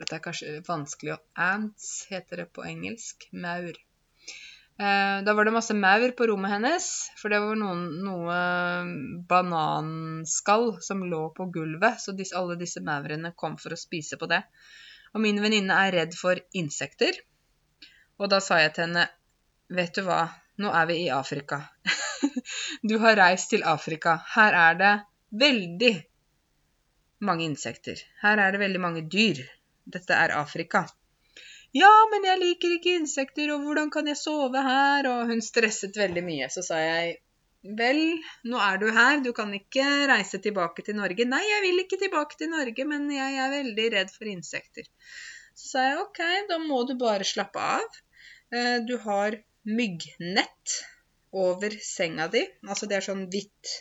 Dette 0.00 0.16
er 0.16 0.22
kanskje 0.22 0.60
vanskelig 0.66 1.14
å 1.14 1.22
Ants 1.38 1.90
heter 2.10 2.42
det 2.42 2.48
på 2.56 2.64
engelsk. 2.66 3.28
Maur. 3.32 3.76
Eh, 4.74 5.18
da 5.22 5.34
var 5.38 5.46
det 5.46 5.54
masse 5.54 5.74
maur 5.78 6.10
på 6.18 6.26
rommet 6.26 6.50
hennes, 6.50 6.86
for 7.20 7.30
det 7.30 7.38
var 7.44 7.58
noen, 7.58 7.84
noe 8.02 8.38
bananskall 9.30 10.72
som 10.82 11.04
lå 11.06 11.28
på 11.36 11.46
gulvet, 11.54 12.00
så 12.02 12.14
disse, 12.16 12.34
alle 12.34 12.58
disse 12.58 12.82
maurene 12.82 13.30
kom 13.38 13.54
for 13.60 13.76
å 13.76 13.78
spise 13.78 14.18
på 14.18 14.26
det. 14.30 14.42
Og 15.14 15.22
min 15.22 15.38
venninne 15.38 15.76
er 15.86 15.94
redd 15.94 16.16
for 16.18 16.42
insekter, 16.58 17.20
og 18.18 18.32
da 18.32 18.40
sa 18.42 18.58
jeg 18.64 18.74
til 18.74 18.88
henne, 18.88 19.06
vet 19.70 19.94
du 19.94 20.02
hva, 20.08 20.24
nå 20.58 20.74
er 20.74 20.90
vi 20.90 20.98
i 21.04 21.12
Afrika. 21.14 21.60
du 22.88 22.98
har 23.02 23.14
reist 23.18 23.54
til 23.54 23.62
Afrika. 23.66 24.16
Her 24.34 24.58
er 24.58 24.80
det 24.82 24.92
veldig 25.38 25.94
mange 27.26 27.46
insekter. 27.48 28.00
Her 28.22 28.40
er 28.42 28.54
det 28.54 28.62
veldig 28.62 28.82
mange 28.82 29.04
dyr. 29.10 29.42
Dette 29.84 30.16
er 30.16 30.34
Afrika. 30.36 30.84
Ja, 31.74 31.90
men 32.12 32.26
jeg 32.28 32.38
liker 32.40 32.76
ikke 32.76 32.94
insekter, 33.00 33.50
og 33.54 33.64
hvordan 33.66 33.90
kan 33.94 34.06
jeg 34.06 34.20
sove 34.20 34.62
her? 34.62 35.08
Og 35.10 35.30
hun 35.32 35.42
stresset 35.42 35.96
veldig 35.98 36.22
mye. 36.26 36.48
Så 36.52 36.62
sa 36.66 36.78
jeg 36.78 37.16
vel, 37.78 38.00
nå 38.46 38.60
er 38.60 38.78
du 38.78 38.86
her, 38.94 39.18
du 39.24 39.32
kan 39.36 39.50
ikke 39.56 39.84
reise 40.10 40.38
tilbake 40.44 40.84
til 40.86 40.98
Norge. 41.00 41.26
Nei, 41.26 41.42
jeg 41.48 41.64
vil 41.64 41.82
ikke 41.82 41.98
tilbake 42.00 42.38
til 42.38 42.52
Norge, 42.52 42.86
men 42.88 43.08
jeg 43.12 43.40
er 43.40 43.54
veldig 43.56 43.88
redd 43.96 44.12
for 44.14 44.30
insekter. 44.30 44.86
Så 45.54 45.70
sa 45.72 45.86
jeg 45.88 46.00
ok, 46.02 46.22
da 46.50 46.60
må 46.62 46.82
du 46.86 46.94
bare 47.00 47.26
slappe 47.26 47.62
av. 47.78 48.00
Eh, 48.54 48.78
du 48.86 48.96
har 49.02 49.38
myggnett 49.64 50.78
over 51.34 51.74
senga 51.82 52.28
di. 52.30 52.44
Altså 52.68 52.86
det 52.90 52.98
er 52.98 53.06
sånn 53.08 53.26
hvitt 53.32 53.74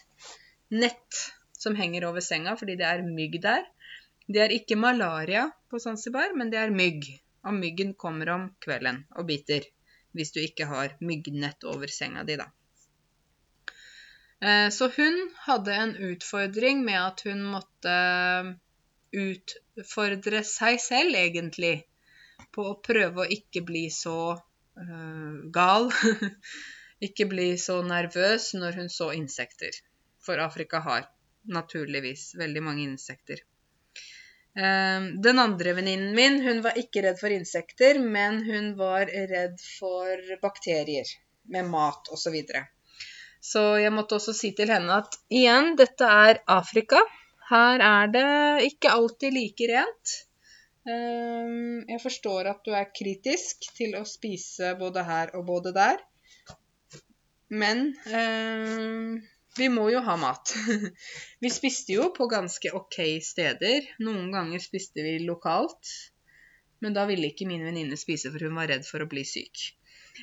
nett 0.74 1.22
som 1.64 1.78
henger 1.80 2.08
over 2.10 2.24
senga 2.26 2.56
fordi 2.60 2.78
det 2.80 2.88
er 2.90 3.06
mygg 3.08 3.40
der. 3.44 3.68
Det 4.28 4.42
er 4.46 4.56
ikke 4.56 4.80
malaria 4.80 5.50
på 5.72 5.80
Zanzibar, 5.84 6.36
men 6.38 6.52
det 6.52 6.60
er 6.62 6.76
mygg 6.76 7.08
og 7.44 7.56
myggen 7.58 7.94
kommer 8.00 8.30
om 8.34 8.50
kvelden 8.64 9.04
og 9.18 9.28
biter. 9.28 9.66
Hvis 10.14 10.32
du 10.32 10.40
ikke 10.44 10.68
har 10.70 10.94
myggnett 11.02 11.66
over 11.68 11.90
senga 11.92 12.24
di, 12.28 12.38
da. 12.38 12.46
Eh, 14.44 14.70
så 14.70 14.90
hun 14.98 15.18
hadde 15.48 15.74
en 15.86 15.96
utfordring 16.12 16.84
med 16.86 17.00
at 17.00 17.24
hun 17.28 17.42
måtte 17.56 17.96
utfordre 19.14 20.44
seg 20.48 20.80
selv, 20.82 21.18
egentlig, 21.18 21.76
på 22.54 22.66
å 22.70 22.80
prøve 22.86 23.24
å 23.24 23.30
ikke 23.30 23.64
bli 23.66 23.88
så 23.94 24.36
uh, 24.36 25.34
gal. 25.54 25.90
ikke 27.08 27.28
bli 27.30 27.50
så 27.62 27.80
nervøs 27.86 28.52
når 28.58 28.80
hun 28.82 28.90
så 28.94 29.12
insekter. 29.18 29.78
For 30.24 30.42
Afrika 30.42 30.82
har 30.86 31.08
naturligvis. 31.50 32.34
Veldig 32.40 32.64
mange 32.64 32.86
insekter. 32.88 33.42
Ehm, 34.56 35.22
den 35.22 35.40
andre 35.40 35.74
venninnen 35.74 36.14
min 36.16 36.42
hun 36.46 36.62
var 36.62 36.78
ikke 36.78 37.02
redd 37.08 37.20
for 37.20 37.34
insekter, 37.34 38.00
men 38.00 38.44
hun 38.46 38.74
var 38.78 39.10
redd 39.10 39.58
for 39.80 40.38
bakterier 40.44 41.10
med 41.50 41.70
mat 41.72 42.12
osv. 42.14 42.28
Så, 42.28 42.34
videre. 42.36 42.68
så 43.42 43.64
jeg 43.82 43.94
måtte 43.94 44.20
også 44.20 44.36
si 44.38 44.54
til 44.58 44.70
henne 44.72 45.02
at 45.02 45.18
igjen, 45.34 45.74
dette 45.80 46.06
er 46.06 46.44
Afrika. 46.48 47.02
Her 47.50 47.82
er 47.84 48.14
det 48.14 48.30
ikke 48.70 48.94
alltid 48.94 49.34
like 49.36 49.68
rent. 49.74 50.16
Ehm, 50.86 51.84
jeg 51.90 52.02
forstår 52.04 52.54
at 52.54 52.64
du 52.64 52.76
er 52.78 52.94
kritisk 52.94 53.72
til 53.78 53.98
å 53.98 54.06
spise 54.08 54.76
både 54.80 55.04
her 55.08 55.34
og 55.40 55.48
både 55.50 55.74
der. 55.76 56.02
Men 57.54 57.90
eh, 58.06 59.33
vi 59.58 59.70
må 59.70 59.86
jo 59.94 60.02
ha 60.06 60.16
mat. 60.18 60.54
vi 61.44 61.52
spiste 61.54 61.98
jo 61.98 62.10
på 62.16 62.28
ganske 62.32 62.72
ok 62.74 63.00
steder. 63.22 63.86
Noen 64.06 64.32
ganger 64.34 64.64
spiste 64.64 65.06
vi 65.06 65.20
lokalt. 65.26 65.92
Men 66.84 66.96
da 66.98 67.06
ville 67.08 67.30
ikke 67.30 67.48
min 67.48 67.64
venninne 67.64 67.98
spise, 68.00 68.32
for 68.34 68.44
hun 68.44 68.58
var 68.60 68.72
redd 68.74 68.88
for 68.88 69.04
å 69.04 69.10
bli 69.10 69.24
syk. 69.28 69.70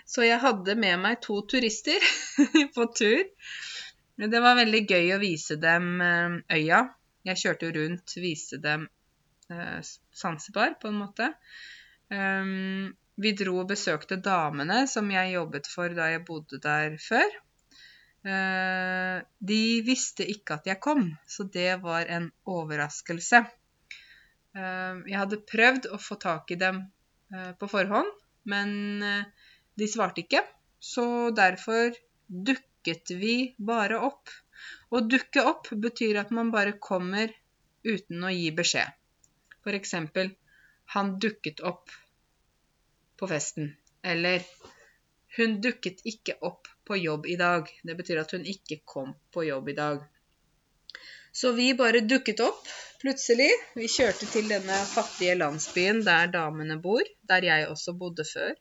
Så 0.06 0.26
jeg 0.26 0.42
hadde 0.42 0.76
med 0.78 1.00
meg 1.02 1.20
to 1.24 1.40
turister 1.48 2.04
på 2.76 2.86
tur. 2.96 3.22
Det 4.20 4.40
var 4.44 4.58
veldig 4.58 4.82
gøy 4.84 5.14
å 5.14 5.20
vise 5.22 5.56
dem 5.60 5.92
eh, 6.04 6.40
øya. 6.58 6.82
Jeg 7.24 7.40
kjørte 7.40 7.70
rundt, 7.76 8.16
viste 8.20 8.58
dem 8.60 8.88
eh, 9.52 9.78
Zanzibar, 10.16 10.76
på 10.80 10.90
en 10.90 10.98
måte. 11.00 11.30
Um, 12.10 12.90
vi 13.20 13.32
dro 13.38 13.60
og 13.62 13.70
besøkte 13.70 14.18
damene 14.24 14.82
som 14.90 15.08
jeg 15.12 15.36
jobbet 15.36 15.68
for 15.70 15.92
da 15.96 16.10
jeg 16.12 16.24
bodde 16.28 16.60
der 16.64 16.96
før. 17.00 17.40
Eh, 18.20 19.18
de 19.38 19.60
visste 19.86 20.26
ikke 20.28 20.58
at 20.58 20.66
jeg 20.68 20.80
kom, 20.84 21.06
så 21.24 21.46
det 21.48 21.78
var 21.84 22.08
en 22.12 22.28
overraskelse. 22.52 23.40
Eh, 24.56 24.96
jeg 25.08 25.16
hadde 25.16 25.40
prøvd 25.48 25.88
å 25.94 26.00
få 26.00 26.18
tak 26.20 26.52
i 26.52 26.58
dem 26.60 26.82
eh, 27.32 27.52
på 27.56 27.68
forhånd, 27.70 28.10
men 28.50 29.02
de 29.78 29.88
svarte 29.88 30.24
ikke. 30.24 30.42
Så 30.80 31.30
derfor 31.36 31.96
dukket 32.26 33.12
vi 33.20 33.34
bare 33.56 34.00
opp. 34.00 34.32
Å 34.92 35.00
dukke 35.04 35.44
opp 35.46 35.68
betyr 35.76 36.18
at 36.20 36.32
man 36.34 36.52
bare 36.52 36.78
kommer 36.80 37.32
uten 37.84 38.24
å 38.24 38.32
gi 38.32 38.48
beskjed. 38.56 38.88
For 39.60 39.76
eksempel 39.76 40.32
han 40.96 41.14
dukket 41.22 41.60
opp 41.64 41.92
på 43.20 43.28
festen. 43.30 43.74
Eller 44.02 44.44
hun 45.36 45.60
dukket 45.64 46.00
ikke 46.08 46.38
opp 46.48 46.68
på 46.90 46.98
jobb 46.98 47.26
i 47.30 47.36
dag. 47.38 47.68
Det 47.86 47.94
betyr 47.94 48.24
at 48.24 48.32
hun 48.34 48.46
ikke 48.50 48.80
kom 48.84 49.14
på 49.30 49.46
jobb 49.46 49.70
i 49.70 49.76
dag. 49.78 50.02
Så 51.32 51.52
vi 51.54 51.68
bare 51.78 52.02
dukket 52.02 52.42
opp 52.42 52.66
plutselig. 53.02 53.50
Vi 53.78 53.86
kjørte 53.88 54.26
til 54.32 54.48
denne 54.50 54.78
fattige 54.90 55.36
landsbyen 55.38 56.02
der 56.06 56.32
damene 56.34 56.80
bor, 56.82 57.06
der 57.30 57.46
jeg 57.46 57.68
også 57.70 57.94
bodde 58.00 58.26
før. 58.26 58.56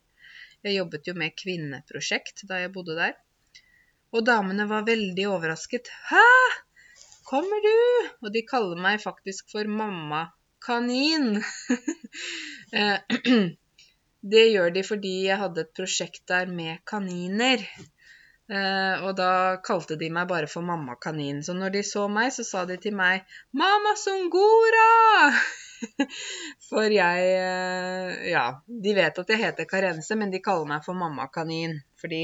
Jeg 0.61 0.77
jobbet 0.77 1.09
jo 1.09 1.15
med 1.17 1.33
kvinneprosjekt 1.41 2.45
da 2.49 2.61
jeg 2.61 2.73
bodde 2.75 2.99
der. 2.99 3.17
Og 4.13 4.25
damene 4.27 4.67
var 4.69 4.85
veldig 4.85 5.25
overrasket. 5.31 5.89
'Hæ? 5.89 6.25
Kommer 7.25 7.65
du?' 7.65 8.09
Og 8.25 8.33
de 8.33 8.45
kaller 8.45 8.77
meg 8.77 9.01
faktisk 9.01 9.49
for 9.51 9.65
mamma 9.81 10.27
kanin. 10.65 11.31
Eh, 12.79 12.99
det 14.31 14.41
gjør 14.51 14.69
de 14.69 14.81
fordi 14.85 15.13
jeg 15.25 15.41
hadde 15.41 15.63
et 15.63 15.71
prosjekt 15.73 16.27
der 16.29 16.45
med 16.45 16.83
kaniner. 16.85 17.63
Uh, 18.49 19.03
og 19.05 19.11
da 19.13 19.31
kalte 19.61 19.93
de 19.99 20.07
meg 20.09 20.25
bare 20.29 20.47
for 20.49 20.65
mamma 20.65 20.95
kanin. 20.97 21.43
Så 21.45 21.53
når 21.53 21.75
de 21.75 21.83
så 21.85 22.07
meg, 22.09 22.31
så 22.33 22.45
sa 22.47 22.63
de 22.65 22.79
til 22.81 22.95
meg 22.97 23.27
'Mamma 23.53 23.93
Sungora!' 23.93 25.35
for 26.69 26.89
jeg 26.89 27.27
uh, 27.37 28.15
Ja, 28.25 28.45
de 28.65 28.95
vet 28.97 29.21
at 29.21 29.29
jeg 29.29 29.43
heter 29.43 29.69
Karense, 29.69 30.17
men 30.17 30.33
de 30.33 30.41
kaller 30.41 30.65
meg 30.65 30.81
for 30.85 30.97
mamma 30.97 31.27
kanin. 31.29 31.77
Fordi 32.01 32.23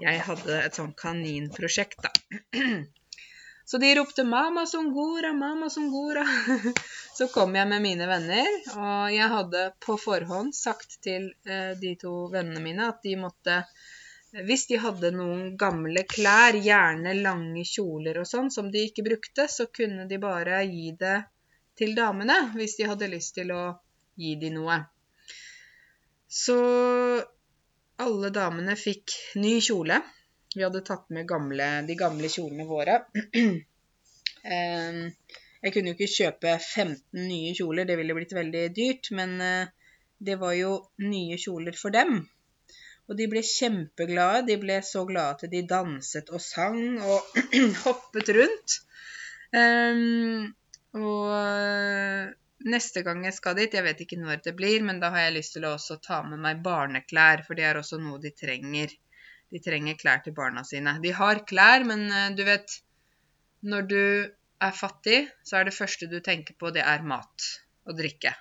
jeg 0.00 0.24
hadde 0.30 0.62
et 0.62 0.80
sånt 0.80 0.96
kaninprosjekt, 0.96 2.08
da. 2.08 2.40
Så 3.70 3.78
de 3.78 3.92
ropte 3.94 4.24
'Mama 4.24 4.64
Sungora, 4.66 5.32
Mama 5.32 5.68
Sungora'. 5.68 6.24
Så 7.18 7.28
kom 7.28 7.54
jeg 7.54 7.68
med 7.68 7.82
mine 7.84 8.06
venner, 8.08 8.48
og 8.80 9.12
jeg 9.12 9.28
hadde 9.28 9.66
på 9.84 9.98
forhånd 10.00 10.56
sagt 10.56 11.02
til 11.04 11.28
uh, 11.44 11.76
de 11.76 11.92
to 12.00 12.30
vennene 12.32 12.64
mine 12.64 12.88
at 12.88 13.04
de 13.04 13.12
måtte 13.20 13.60
Hvis 14.30 14.68
de 14.70 14.78
hadde 14.78 15.10
noen 15.10 15.56
gamle 15.58 16.04
klær, 16.06 16.54
gjerne 16.54 17.16
lange 17.18 17.64
kjoler 17.66 18.20
og 18.20 18.28
sånn, 18.30 18.50
som 18.54 18.68
de 18.70 18.84
ikke 18.86 19.02
brukte, 19.06 19.48
så 19.50 19.66
kunne 19.74 20.06
de 20.10 20.20
bare 20.22 20.60
gi 20.70 20.92
det 21.00 21.16
til 21.80 21.96
damene 21.96 22.36
hvis 22.54 22.76
de 22.78 22.86
hadde 22.86 23.10
lyst 23.10 23.34
til 23.40 23.50
å 23.56 23.64
gi 24.20 24.36
de 24.38 24.52
noe. 24.54 24.76
Så 26.30 26.56
alle 28.04 28.30
damene 28.30 28.76
fikk 28.78 29.16
ny 29.42 29.56
kjole. 29.66 29.98
Vi 30.54 30.62
hadde 30.62 30.86
tatt 30.86 31.10
med 31.14 31.26
gamle, 31.30 31.68
de 31.86 31.98
gamle 31.98 32.30
kjolene 32.30 32.66
våre. 32.70 33.00
Jeg 35.60 35.74
kunne 35.74 35.90
jo 35.90 35.96
ikke 35.98 36.14
kjøpe 36.14 36.54
15 36.56 37.26
nye 37.26 37.50
kjoler, 37.58 37.84
det 37.84 37.98
ville 38.00 38.14
blitt 38.16 38.32
veldig 38.32 38.62
dyrt. 38.76 39.10
Men 39.18 39.34
eh, 39.44 39.72
det 40.22 40.38
var 40.40 40.54
jo 40.56 40.76
nye 41.02 41.36
kjoler 41.40 41.76
for 41.76 41.92
dem. 41.92 42.22
Og 43.10 43.18
de 43.18 43.26
ble 43.30 43.42
kjempeglade. 43.42 44.46
De 44.46 44.56
ble 44.62 44.78
så 44.86 45.02
glade 45.08 45.34
at 45.34 45.52
de 45.52 45.64
danset 45.66 46.30
og 46.30 46.42
sang 46.44 47.00
og 47.02 47.40
hoppet 47.84 48.30
rundt. 48.36 48.76
og 50.94 51.32
eh, 51.34 52.30
neste 52.70 53.02
gang 53.02 53.24
jeg 53.26 53.34
skal 53.34 53.56
dit, 53.58 53.74
jeg 53.74 53.86
vet 53.86 54.02
ikke 54.04 54.18
når 54.20 54.44
det 54.44 54.54
blir, 54.58 54.84
men 54.86 55.00
da 55.02 55.10
har 55.14 55.26
jeg 55.26 55.38
lyst 55.40 55.56
til 55.56 55.66
å 55.66 55.74
også 55.74 55.98
ta 56.04 56.20
med 56.26 56.42
meg 56.44 56.60
barneklær, 56.62 57.42
for 57.46 57.58
det 57.58 57.66
er 57.66 57.80
også 57.80 57.98
noe 58.02 58.20
de 58.22 58.30
trenger. 58.36 58.94
De 59.50 59.58
trenger 59.58 59.98
klær 59.98 60.22
til 60.22 60.36
barna 60.36 60.62
sine. 60.66 60.94
De 61.02 61.10
har 61.16 61.42
klær, 61.50 61.86
men 61.88 62.06
eh, 62.10 62.30
du 62.36 62.44
vet 62.46 62.78
Når 63.60 63.82
du 63.90 64.02
er 64.64 64.72
fattig, 64.72 65.18
så 65.44 65.58
er 65.58 65.66
det 65.68 65.76
første 65.76 66.06
du 66.08 66.20
tenker 66.24 66.54
på, 66.56 66.70
det 66.72 66.80
er 66.80 67.02
mat 67.04 67.48
og 67.84 67.98
drikke. 67.98 68.32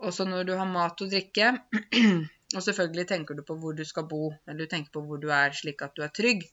Og 0.00 0.14
så 0.14 0.24
når 0.24 0.46
du 0.48 0.54
har 0.56 0.68
mat 0.68 1.02
og 1.04 1.10
drikke, 1.12 1.50
og 2.54 2.62
selvfølgelig 2.62 3.06
tenker 3.10 3.36
du 3.36 3.42
på 3.46 3.56
hvor 3.60 3.76
du 3.76 3.84
skal 3.86 4.06
bo, 4.10 4.32
eller 4.46 4.64
du 4.64 4.70
tenker 4.70 4.94
på 4.94 5.02
hvor 5.06 5.20
du 5.22 5.28
er, 5.34 5.54
slik 5.56 5.82
at 5.82 5.94
du 5.96 6.02
er 6.06 6.12
trygg. 6.14 6.46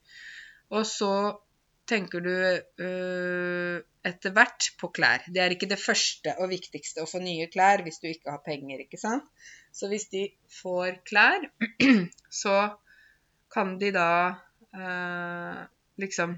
Og 0.71 0.85
så 0.87 1.13
tenker 1.91 2.23
du 2.23 2.31
øh, 2.31 3.81
etter 4.07 4.33
hvert 4.35 4.69
på 4.79 4.89
klær. 4.95 5.25
Det 5.27 5.41
er 5.43 5.53
ikke 5.53 5.69
det 5.69 5.79
første 5.81 6.33
og 6.39 6.51
viktigste 6.51 7.03
å 7.03 7.09
få 7.09 7.21
nye 7.23 7.49
klær 7.51 7.83
hvis 7.85 7.99
du 8.01 8.07
ikke 8.11 8.33
har 8.33 8.43
penger, 8.45 8.85
ikke 8.85 8.99
sant? 9.01 9.27
Så 9.75 9.89
hvis 9.91 10.07
de 10.11 10.25
får 10.61 11.01
klær, 11.07 11.47
så 12.43 12.55
kan 13.51 13.75
de 13.81 13.91
da 13.95 14.11
øh, 14.75 15.59
liksom 16.01 16.37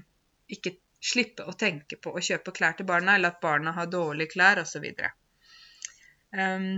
ikke 0.54 0.76
slippe 1.04 1.44
å 1.46 1.54
tenke 1.58 1.98
på 2.00 2.14
å 2.14 2.22
kjøpe 2.22 2.54
klær 2.56 2.76
til 2.78 2.88
barna, 2.88 3.16
eller 3.16 3.34
at 3.34 3.42
barna 3.42 3.74
har 3.76 3.90
dårlige 3.92 4.32
klær, 4.34 4.62
osv. 4.62 4.86
Um, 4.88 6.38
ehm, 6.40 6.70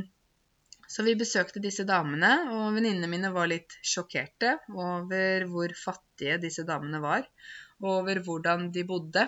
så 0.89 1.03
vi 1.07 1.17
besøkte 1.19 1.63
disse 1.63 1.87
damene, 1.89 2.33
og 2.55 2.77
venninnene 2.77 3.11
mine 3.11 3.33
var 3.35 3.49
litt 3.51 3.75
sjokkerte 3.85 4.57
over 4.71 5.47
hvor 5.51 5.75
fattige 5.79 6.39
disse 6.43 6.67
damene 6.69 7.01
var. 7.03 7.27
Over 7.83 8.23
hvordan 8.25 8.71
de 8.75 8.85
bodde. 8.89 9.27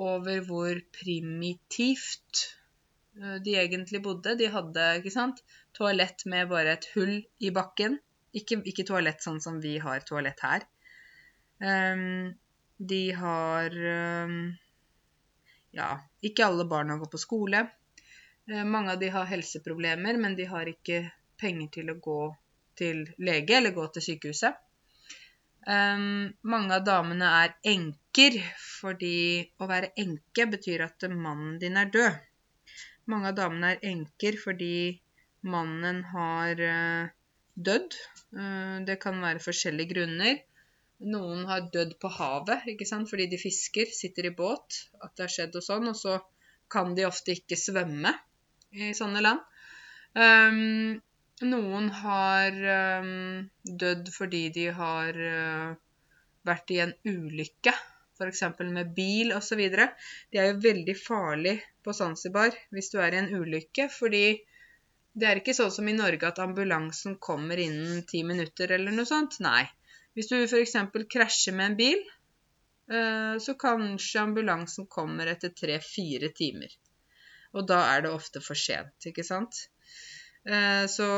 Over 0.00 0.44
hvor 0.46 0.76
primitivt 0.94 2.44
eh, 3.16 3.38
de 3.42 3.56
egentlig 3.62 4.02
bodde. 4.04 4.36
De 4.38 4.50
hadde 4.52 4.86
ikke 5.00 5.14
sant, 5.14 5.40
toalett 5.76 6.26
med 6.30 6.52
bare 6.52 6.76
et 6.76 6.90
hull 6.94 7.16
i 7.40 7.50
bakken. 7.54 7.98
Ikke, 8.36 8.60
ikke, 8.62 8.86
toalett 8.86 9.24
sånn 9.24 9.40
som 9.42 9.58
vi 9.64 9.78
har 9.82 10.04
toalett 10.06 10.44
her. 10.44 10.68
Um, 11.60 12.30
de 12.78 13.02
har 13.12 13.74
um, 13.74 14.36
Ja, 15.76 15.90
ikke 16.24 16.46
alle 16.46 16.64
barna 16.70 16.96
går 17.00 17.10
på 17.10 17.20
skole. 17.20 17.64
Uh, 18.50 18.64
mange 18.66 18.92
av 18.92 18.98
de 18.98 19.08
har 19.14 19.28
helseproblemer, 19.30 20.18
men 20.18 20.36
de 20.36 20.48
har 20.50 20.68
ikke 20.68 21.04
penger 21.40 21.70
til 21.78 21.92
å 21.92 22.00
gå 22.02 22.22
til 22.80 23.04
lege 23.22 23.58
eller 23.58 23.76
gå 23.76 23.86
til 23.94 24.06
sykehuset. 24.08 24.58
Um, 25.68 26.32
mange 26.48 26.78
av 26.78 26.84
damene 26.86 27.28
er 27.42 27.54
enker, 27.74 28.38
fordi 28.80 29.44
å 29.60 29.68
være 29.68 29.92
enke 30.00 30.46
betyr 30.54 30.86
at 30.86 31.04
mannen 31.12 31.58
din 31.60 31.76
er 31.76 31.92
død. 31.92 32.16
Mange 33.12 33.30
av 33.30 33.36
damene 33.36 33.74
er 33.74 33.88
enker 33.90 34.38
fordi 34.40 34.74
mannen 35.52 36.02
har 36.14 36.62
uh, 36.64 37.10
dødd. 37.54 37.98
Uh, 38.32 38.80
det 38.88 38.96
kan 39.02 39.20
være 39.20 39.44
forskjellige 39.44 39.92
grunner. 39.94 40.40
Noen 41.12 41.46
har 41.48 41.68
dødd 41.72 41.94
på 42.00 42.10
havet 42.12 42.66
ikke 42.74 42.88
sant? 42.88 43.08
fordi 43.08 43.28
de 43.32 43.40
fisker, 43.40 43.88
sitter 43.92 44.28
i 44.28 44.34
båt, 44.36 44.82
at 45.00 45.14
det 45.16 45.26
har 45.26 45.32
skjedd 45.36 45.60
og 45.60 45.64
sånn, 45.64 45.88
og 45.92 45.96
så 45.96 46.18
kan 46.72 46.92
de 46.96 47.06
ofte 47.08 47.32
ikke 47.36 47.56
svømme 47.58 48.12
i 48.72 48.90
sånne 48.96 49.22
land. 49.24 49.46
Um, 50.14 50.98
noen 51.46 51.86
har 52.02 52.56
um, 53.00 53.46
dødd 53.64 54.10
fordi 54.12 54.42
de 54.54 54.66
har 54.76 55.16
uh, 55.16 55.72
vært 56.46 56.72
i 56.74 56.80
en 56.84 56.92
ulykke, 57.08 57.72
f.eks. 58.18 58.42
med 58.60 58.92
bil 58.96 59.32
osv. 59.36 59.62
Det 59.72 60.40
er 60.40 60.50
jo 60.50 60.62
veldig 60.66 60.96
farlig 60.98 61.56
på 61.84 61.94
Zanzibar 61.96 62.52
hvis 62.74 62.92
du 62.92 62.98
er 63.00 63.16
i 63.16 63.22
en 63.22 63.32
ulykke, 63.40 63.88
fordi 63.94 64.24
det 65.20 65.26
er 65.26 65.40
ikke 65.40 65.56
sånn 65.56 65.72
som 65.74 65.88
i 65.90 65.96
Norge 65.96 66.28
at 66.28 66.38
ambulansen 66.42 67.16
kommer 67.22 67.58
innen 67.58 68.04
ti 68.10 68.22
minutter 68.26 68.76
eller 68.76 68.94
noe 68.94 69.08
sånt. 69.08 69.40
Nei. 69.42 69.64
Hvis 70.14 70.28
du 70.30 70.36
f.eks. 70.42 70.76
krasjer 71.10 71.56
med 71.56 71.70
en 71.70 71.80
bil, 71.80 72.04
uh, 72.92 73.34
så 73.40 73.56
kanskje 73.58 74.26
ambulansen 74.26 74.90
kommer 74.90 75.30
etter 75.32 75.54
tre-fire 75.56 76.34
timer. 76.36 76.76
Og 77.56 77.66
da 77.66 77.80
er 77.94 78.04
det 78.04 78.14
ofte 78.14 78.42
for 78.44 78.58
sent, 78.58 78.94
ikke 79.10 79.26
sant? 79.26 79.66
Eh, 80.46 80.86
så 80.90 81.08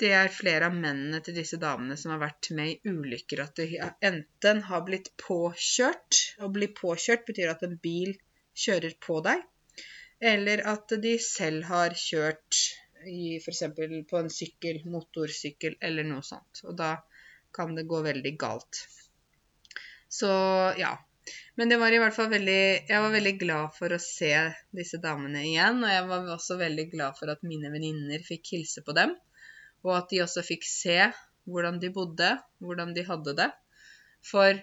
det 0.00 0.10
er 0.16 0.32
flere 0.32 0.68
av 0.70 0.76
mennene 0.76 1.20
til 1.24 1.36
disse 1.36 1.58
damene 1.62 1.96
som 2.00 2.14
har 2.14 2.22
vært 2.22 2.50
med 2.56 2.72
i 2.72 2.92
ulykker. 2.94 3.42
At 3.44 3.60
de 3.60 3.78
enten 4.08 4.62
har 4.68 4.84
blitt 4.86 5.12
påkjørt. 5.20 6.20
Å 6.42 6.50
bli 6.52 6.70
påkjørt 6.74 7.26
betyr 7.28 7.52
at 7.52 7.62
en 7.66 7.76
bil 7.82 8.14
kjører 8.64 8.96
på 9.06 9.20
deg. 9.26 9.44
Eller 10.24 10.64
at 10.70 10.94
de 11.04 11.14
selv 11.20 11.68
har 11.68 11.94
kjørt 11.98 12.62
i 13.10 13.36
f.eks. 13.36 13.62
på 14.10 14.18
en 14.18 14.30
sykkel, 14.32 14.80
motorsykkel 14.88 15.76
eller 15.84 16.06
noe 16.08 16.24
sånt. 16.24 16.64
Og 16.64 16.76
da 16.78 16.96
kan 17.54 17.74
det 17.76 17.86
gå 17.90 18.00
veldig 18.02 18.34
galt. 18.40 18.86
Så 20.08 20.30
ja. 20.80 20.94
Men 21.56 21.70
det 21.70 21.78
var 21.80 21.94
i 21.94 22.00
hvert 22.02 22.14
fall 22.16 22.30
veldig 22.32 22.62
Jeg 22.88 23.02
var 23.04 23.12
veldig 23.14 23.34
glad 23.40 23.76
for 23.76 23.94
å 23.94 24.00
se 24.02 24.32
disse 24.76 25.00
damene 25.02 25.44
igjen. 25.48 25.80
Og 25.84 25.92
jeg 25.92 26.08
var 26.10 26.32
også 26.34 26.58
veldig 26.60 26.88
glad 26.92 27.18
for 27.20 27.32
at 27.32 27.44
mine 27.46 27.70
venninner 27.72 28.24
fikk 28.26 28.54
hilse 28.56 28.84
på 28.86 28.96
dem. 28.96 29.14
Og 29.84 29.94
at 29.96 30.10
de 30.12 30.22
også 30.24 30.44
fikk 30.44 30.66
se 30.68 30.98
hvordan 31.48 31.80
de 31.80 31.90
bodde, 31.94 32.30
hvordan 32.64 32.94
de 32.96 33.04
hadde 33.08 33.36
det. 33.40 33.50
For 34.24 34.60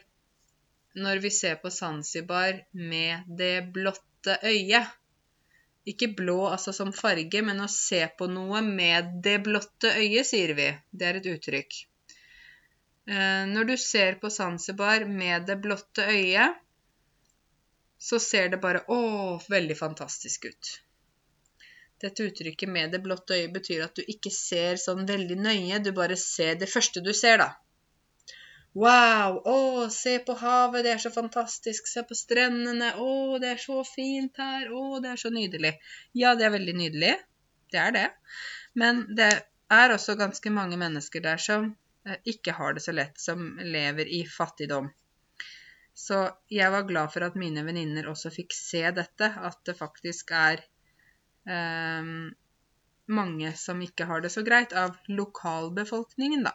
når 1.01 1.21
vi 1.23 1.31
ser 1.33 1.59
på 1.61 1.71
Zanzibar 1.71 2.63
med 2.73 3.29
det 3.41 3.71
blotte 3.73 4.37
øyet 4.43 4.97
Ikke 5.87 6.11
blå 6.13 6.43
altså 6.45 6.73
som 6.77 6.91
farge, 6.93 7.39
men 7.41 7.61
å 7.63 7.69
se 7.71 8.03
på 8.17 8.27
noe 8.29 8.59
med 8.65 9.15
det 9.25 9.39
blotte 9.47 9.89
øyet, 9.97 10.27
sier 10.29 10.53
vi. 10.53 10.67
Det 10.93 11.07
er 11.07 11.17
et 11.17 11.29
uttrykk. 11.31 11.79
Eh, 13.09 13.45
når 13.49 13.71
du 13.71 13.77
ser 13.77 14.19
på 14.21 14.29
Zanzibar 14.29 15.05
med 15.05 15.47
det 15.49 15.57
blotte 15.63 16.05
øyet, 16.05 16.59
så 18.01 18.19
ser 18.19 18.49
det 18.53 18.61
bare 18.61 18.83
å, 18.89 19.01
veldig 19.49 19.77
fantastisk 19.77 20.45
ut. 20.49 20.69
Dette 22.01 22.25
uttrykket 22.25 22.69
'med 22.69 22.91
det 22.91 23.01
blotte 23.05 23.35
øyet' 23.37 23.53
betyr 23.53 23.83
at 23.85 23.95
du 23.95 24.01
ikke 24.13 24.31
ser 24.33 24.79
sånn 24.83 25.05
veldig 25.05 25.37
nøye, 25.37 25.81
du 25.85 25.91
bare 25.91 26.17
ser 26.17 26.55
det 26.55 26.69
første 26.69 27.03
du 27.05 27.13
ser, 27.13 27.37
da. 27.37 27.51
Wow! 28.73 29.41
Å, 29.45 29.89
se 29.91 30.15
på 30.25 30.33
havet, 30.39 30.85
det 30.85 30.93
er 30.93 31.01
så 31.03 31.11
fantastisk. 31.11 31.89
Se 31.91 32.03
på 32.07 32.15
strendene. 32.15 32.93
Å, 32.95 33.37
det 33.43 33.49
er 33.51 33.59
så 33.59 33.81
fint 33.83 34.37
her. 34.39 34.69
Å, 34.71 35.01
det 35.03 35.11
er 35.11 35.19
så 35.19 35.31
nydelig. 35.33 35.73
Ja, 36.15 36.35
det 36.39 36.47
er 36.47 36.53
veldig 36.55 36.75
nydelig. 36.79 37.17
Det 37.73 37.81
er 37.83 37.91
det. 37.97 38.05
Men 38.79 39.03
det 39.17 39.31
er 39.71 39.95
også 39.95 40.15
ganske 40.19 40.53
mange 40.55 40.79
mennesker 40.79 41.23
der 41.25 41.41
som 41.43 41.73
ikke 42.25 42.55
har 42.57 42.73
det 42.73 42.81
så 42.85 42.93
lett, 42.95 43.19
som 43.21 43.59
lever 43.61 44.09
i 44.09 44.23
fattigdom. 44.25 44.89
Så 45.93 46.23
jeg 46.49 46.71
var 46.73 46.87
glad 46.89 47.11
for 47.13 47.27
at 47.27 47.35
mine 47.37 47.61
venninner 47.67 48.07
også 48.09 48.31
fikk 48.33 48.55
se 48.57 48.81
dette, 48.95 49.27
at 49.27 49.59
det 49.67 49.77
faktisk 49.77 50.31
er 50.33 50.63
Ehm, 51.49 52.33
mange 53.05 53.53
som 53.57 53.81
ikke 53.81 54.05
har 54.09 54.21
det 54.21 54.31
så 54.33 54.43
greit, 54.45 54.73
av 54.73 54.97
lokalbefolkningen, 55.07 56.43
da. 56.43 56.53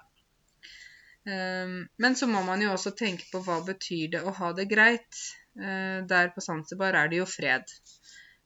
Ehm, 1.27 1.89
men 1.97 2.17
så 2.17 2.29
må 2.31 2.43
man 2.47 2.63
jo 2.63 2.73
også 2.73 2.95
tenke 2.97 3.27
på 3.33 3.43
hva 3.47 3.61
betyr 3.67 4.13
det 4.15 4.23
å 4.23 4.35
ha 4.41 4.53
det 4.53 4.69
greit. 4.71 5.23
Eh, 5.57 6.05
der 6.07 6.29
på 6.35 6.45
Zanzibar 6.45 6.95
er 6.95 7.09
det 7.09 7.23
jo 7.23 7.27
fred. 7.27 7.73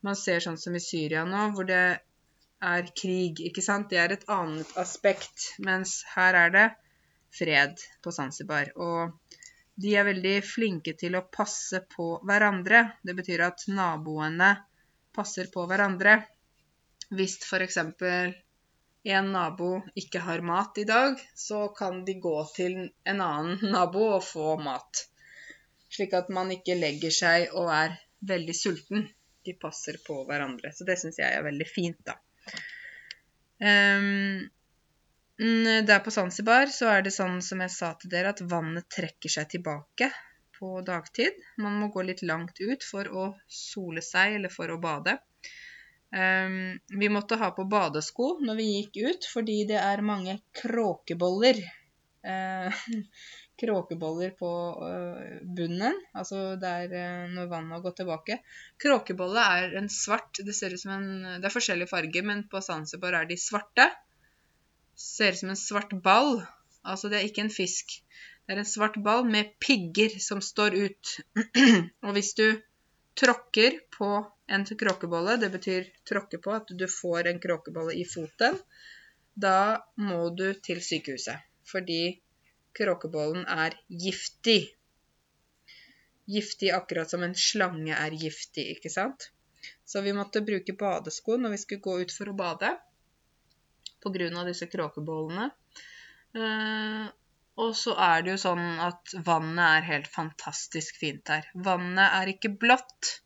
Man 0.06 0.16
ser 0.16 0.40
sånn 0.40 0.58
som 0.58 0.74
i 0.74 0.80
Syria 0.80 1.24
nå, 1.28 1.50
hvor 1.54 1.66
det 1.68 2.00
er 2.70 2.92
krig, 2.96 3.40
ikke 3.50 3.64
sant. 3.64 3.90
Det 3.90 3.98
er 4.00 4.14
et 4.14 4.28
annet 4.32 4.70
aspekt. 4.80 5.50
Mens 5.58 6.00
her 6.14 6.38
er 6.46 6.54
det 6.54 6.66
fred 7.30 7.80
på 8.02 8.12
Zanzibar. 8.12 8.72
Og 8.76 9.12
de 9.80 9.94
er 9.96 10.08
veldig 10.08 10.34
flinke 10.44 10.94
til 10.98 11.16
å 11.16 11.26
passe 11.32 11.82
på 11.94 12.12
hverandre. 12.26 12.82
Det 13.02 13.14
betyr 13.16 13.46
at 13.46 13.64
naboene 13.72 14.52
passer 15.16 15.50
på 15.52 15.64
hverandre. 15.70 16.18
Hvis 17.10 17.38
f.eks. 17.42 17.78
en 19.14 19.30
nabo 19.34 19.70
ikke 19.98 20.22
har 20.26 20.44
mat 20.46 20.78
i 20.78 20.86
dag, 20.86 21.16
så 21.34 21.68
kan 21.76 22.04
de 22.04 22.18
gå 22.22 22.36
til 22.54 22.76
en 22.84 23.24
annen 23.24 23.64
nabo 23.74 24.04
og 24.18 24.26
få 24.26 24.58
mat. 24.62 25.06
Slik 25.90 26.14
at 26.14 26.28
man 26.30 26.52
ikke 26.54 26.78
legger 26.78 27.14
seg 27.14 27.56
og 27.58 27.72
er 27.74 27.96
veldig 28.28 28.54
sulten. 28.54 29.08
De 29.42 29.56
passer 29.56 29.96
på 30.04 30.20
hverandre. 30.28 30.70
Så 30.76 30.84
det 30.86 31.00
syns 31.00 31.18
jeg 31.18 31.32
er 31.34 31.46
veldig 31.46 31.66
fint, 31.66 31.98
da. 32.06 32.18
Um, 33.60 34.44
der 35.40 36.02
på 36.04 36.12
Zanzibar 36.12 36.68
så 36.74 36.90
er 36.92 37.04
det 37.06 37.14
sånn 37.16 37.38
som 37.44 37.62
jeg 37.64 37.72
sa 37.72 37.94
til 37.96 38.12
dere, 38.12 38.34
at 38.34 38.42
vannet 38.44 38.88
trekker 38.92 39.32
seg 39.32 39.48
tilbake 39.54 40.10
på 40.60 40.80
dagtid. 40.84 41.40
Man 41.64 41.78
må 41.80 41.88
gå 41.94 42.04
litt 42.04 42.22
langt 42.26 42.60
ut 42.60 42.84
for 42.84 43.08
å 43.08 43.26
sole 43.48 44.04
seg 44.04 44.36
eller 44.36 44.52
for 44.52 44.72
å 44.72 44.80
bade. 44.82 45.16
Um, 46.10 46.80
vi 47.00 47.08
måtte 47.08 47.38
ha 47.38 47.52
på 47.54 47.68
badesko 47.70 48.32
når 48.42 48.56
vi 48.58 48.70
gikk 48.70 48.96
ut, 49.06 49.28
fordi 49.30 49.62
det 49.70 49.78
er 49.78 50.02
mange 50.04 50.40
kråkeboller. 50.62 51.62
Uh, 52.26 52.82
kråkeboller 53.60 54.34
på 54.36 54.50
uh, 54.82 55.38
bunnen, 55.56 55.96
altså 56.16 56.56
der 56.60 56.92
uh, 56.92 57.24
når 57.32 57.48
vannet 57.52 57.76
har 57.78 57.84
gått 57.86 58.00
tilbake. 58.02 58.40
Kråkebolle 58.82 59.46
er 59.56 59.78
en 59.80 59.88
svart 59.92 60.42
Det 60.44 60.56
ser 60.56 60.74
ut 60.74 60.82
som 60.82 60.96
en 60.96 61.10
Det 61.40 61.46
er 61.46 61.54
forskjellig 61.54 61.88
farge, 61.88 62.24
men 62.26 62.44
på 62.50 62.60
Zanzibar 62.64 63.16
er 63.20 63.30
de 63.30 63.38
svarte. 63.40 63.88
Ser 65.00 65.32
ut 65.32 65.42
som 65.42 65.52
en 65.52 65.58
svart 65.58 65.92
ball. 66.04 66.42
Altså, 66.84 67.08
det 67.08 67.20
er 67.20 67.28
ikke 67.28 67.44
en 67.46 67.52
fisk. 67.52 67.96
Det 68.44 68.56
er 68.56 68.60
en 68.60 68.68
svart 68.68 68.98
ball 69.04 69.24
med 69.28 69.54
pigger 69.62 70.16
som 70.20 70.42
står 70.44 70.76
ut. 70.76 71.14
og 72.04 72.16
hvis 72.16 72.34
du 72.36 72.46
tråkker 73.20 73.78
på 73.94 74.10
en 74.50 74.66
kråkebolle, 74.82 75.36
det 75.40 75.50
betyr 75.54 75.88
tråkke 76.08 76.40
på 76.42 76.52
at 76.56 76.72
du 76.74 76.86
får 76.90 77.30
en 77.30 77.40
kråkebolle 77.42 77.94
i 78.00 78.04
foten, 78.08 78.58
da 79.34 79.80
må 80.02 80.28
du 80.36 80.48
til 80.66 80.82
sykehuset. 80.84 81.38
Fordi 81.70 82.18
kråkebollen 82.76 83.46
er 83.46 83.76
giftig. 83.88 84.60
Giftig 86.30 86.70
akkurat 86.74 87.10
som 87.10 87.24
en 87.26 87.34
slange 87.34 87.94
er 87.94 88.14
giftig, 88.14 88.66
ikke 88.76 88.92
sant? 88.92 89.30
Så 89.86 90.02
vi 90.02 90.14
måtte 90.16 90.44
bruke 90.46 90.74
badesko 90.78 91.36
når 91.38 91.54
vi 91.54 91.62
skulle 91.64 91.86
gå 91.86 91.96
ut 92.02 92.14
for 92.14 92.30
å 92.30 92.36
bade 92.36 92.74
av 94.06 94.46
disse 94.48 94.68
kråkebollene. 94.70 95.50
Eh, 96.34 97.06
og 97.60 97.74
så 97.76 97.94
er 98.00 98.24
det 98.24 98.34
jo 98.34 98.40
sånn 98.40 98.66
at 98.80 99.14
vannet 99.26 99.64
er 99.66 99.88
helt 99.88 100.08
fantastisk 100.10 101.00
fint 101.02 101.28
her. 101.28 101.48
Vannet 101.54 102.16
er 102.20 102.32
ikke 102.32 102.52
blått. 102.62 103.20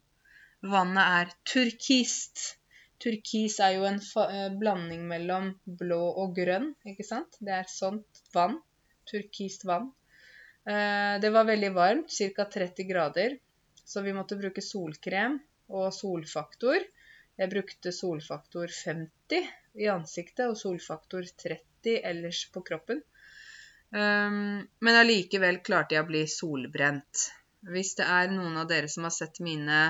Vannet 0.64 1.04
er 1.20 1.34
turkist. 1.46 2.56
Turkis 3.04 3.58
er 3.60 3.76
jo 3.76 3.84
en 3.86 4.00
eh, 4.00 4.48
blanding 4.58 5.04
mellom 5.10 5.50
blå 5.80 6.00
og 6.22 6.34
grønn, 6.38 6.70
ikke 6.88 7.06
sant? 7.06 7.36
Det 7.38 7.52
er 7.52 7.68
sånt 7.68 8.22
vann. 8.34 8.56
Turkist 9.10 9.66
vann. 9.68 9.90
Eh, 10.64 11.20
det 11.20 11.30
var 11.34 11.44
veldig 11.50 11.72
varmt, 11.76 12.14
ca. 12.36 12.48
30 12.56 12.88
grader, 12.88 13.36
så 13.84 14.00
vi 14.02 14.14
måtte 14.16 14.40
bruke 14.40 14.64
solkrem 14.64 15.36
og 15.68 15.92
solfaktor. 15.92 16.80
Jeg 17.36 17.50
brukte 17.52 17.92
solfaktor 17.92 18.72
50 18.72 19.52
i 19.74 19.88
ansiktet 19.90 20.46
og 20.46 20.58
solfaktor 20.58 21.26
30 21.42 21.98
ellers 22.10 22.44
på 22.54 22.62
kroppen. 22.66 23.02
Um, 23.94 24.64
men 24.82 24.96
allikevel 24.98 25.60
klarte 25.66 25.96
jeg 25.96 26.04
å 26.04 26.08
bli 26.08 26.24
solbrent. 26.30 27.28
Hvis 27.70 27.94
det 27.98 28.06
er 28.10 28.32
noen 28.32 28.56
av 28.60 28.66
dere 28.70 28.90
som 28.90 29.06
har 29.06 29.14
sett 29.14 29.40
mine 29.44 29.84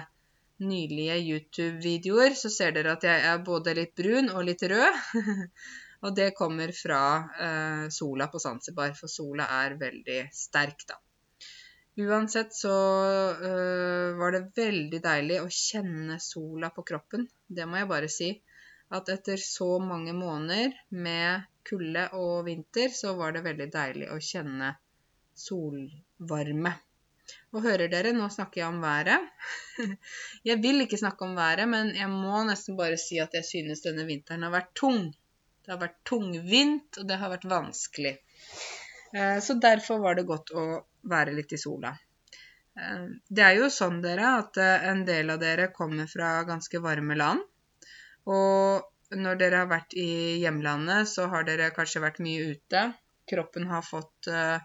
nylige 0.65 1.17
YouTube-videoer, 1.19 2.37
så 2.39 2.51
ser 2.53 2.75
dere 2.77 2.95
at 2.95 3.07
jeg 3.07 3.25
er 3.31 3.41
både 3.47 3.75
litt 3.79 3.95
brun 3.99 4.31
og 4.31 4.45
litt 4.47 4.63
rød. 4.71 5.01
og 6.05 6.15
det 6.17 6.35
kommer 6.39 6.73
fra 6.77 7.01
uh, 7.25 7.87
sola 7.93 8.29
på 8.31 8.43
Zanzibar, 8.43 8.95
for 8.99 9.11
sola 9.11 9.49
er 9.63 9.79
veldig 9.81 10.21
sterk, 10.37 10.87
da. 10.91 11.01
Uansett 12.05 12.55
så 12.55 12.75
uh, 13.39 14.17
var 14.19 14.35
det 14.35 14.49
veldig 14.57 15.01
deilig 15.03 15.41
å 15.43 15.51
kjenne 15.51 16.19
sola 16.23 16.73
på 16.75 16.83
kroppen. 16.87 17.29
Det 17.47 17.67
må 17.71 17.81
jeg 17.81 17.91
bare 17.91 18.11
si. 18.11 18.35
At 18.93 19.09
etter 19.09 19.41
så 19.41 19.79
mange 19.81 20.13
måneder 20.13 20.75
med 20.91 21.47
kulde 21.65 22.09
og 22.19 22.45
vinter, 22.49 22.91
så 22.93 23.15
var 23.17 23.33
det 23.33 23.45
veldig 23.47 23.71
deilig 23.73 24.11
å 24.13 24.19
kjenne 24.21 24.75
solvarme. 25.35 26.75
Og 27.55 27.65
hører 27.65 27.89
dere, 27.89 28.13
nå 28.13 28.27
snakker 28.33 28.61
jeg 28.61 28.69
om 28.69 28.83
været. 28.85 29.29
Jeg 30.49 30.61
vil 30.63 30.85
ikke 30.85 31.01
snakke 31.01 31.25
om 31.25 31.37
været, 31.39 31.69
men 31.71 31.95
jeg 31.97 32.11
må 32.13 32.43
nesten 32.45 32.77
bare 32.77 32.99
si 33.01 33.17
at 33.23 33.33
jeg 33.39 33.47
synes 33.49 33.81
denne 33.85 34.05
vinteren 34.09 34.45
har 34.45 34.53
vært 34.53 34.75
tung. 34.77 35.07
Det 35.65 35.73
har 35.73 35.81
vært 35.81 36.01
tungvint, 36.05 36.99
og 37.01 37.07
det 37.09 37.17
har 37.23 37.33
vært 37.33 37.47
vanskelig. 37.49 38.13
Eh, 39.17 39.39
så 39.41 39.57
derfor 39.63 40.03
var 40.03 40.19
det 40.19 40.27
godt 40.29 40.53
å 40.53 40.67
være 41.09 41.33
litt 41.39 41.55
i 41.57 41.61
sola. 41.63 41.95
Eh, 42.77 43.07
det 43.31 43.47
er 43.47 43.57
jo 43.63 43.71
sånn, 43.73 44.03
dere, 44.05 44.35
at 44.43 44.61
eh, 44.61 44.89
en 44.91 45.05
del 45.09 45.33
av 45.33 45.41
dere 45.41 45.71
kommer 45.73 46.11
fra 46.11 46.37
ganske 46.49 46.83
varme 46.85 47.17
land. 47.17 47.47
Og 48.31 49.17
når 49.21 49.41
dere 49.41 49.63
har 49.63 49.71
vært 49.71 49.97
i 50.01 50.41
hjemlandet, 50.43 51.09
så 51.11 51.29
har 51.33 51.45
dere 51.47 51.73
kanskje 51.77 52.03
vært 52.05 52.23
mye 52.25 52.55
ute. 52.55 52.85
Kroppen 53.31 53.69
har 53.71 53.85
fått 53.85 54.29
uh, 54.33 54.59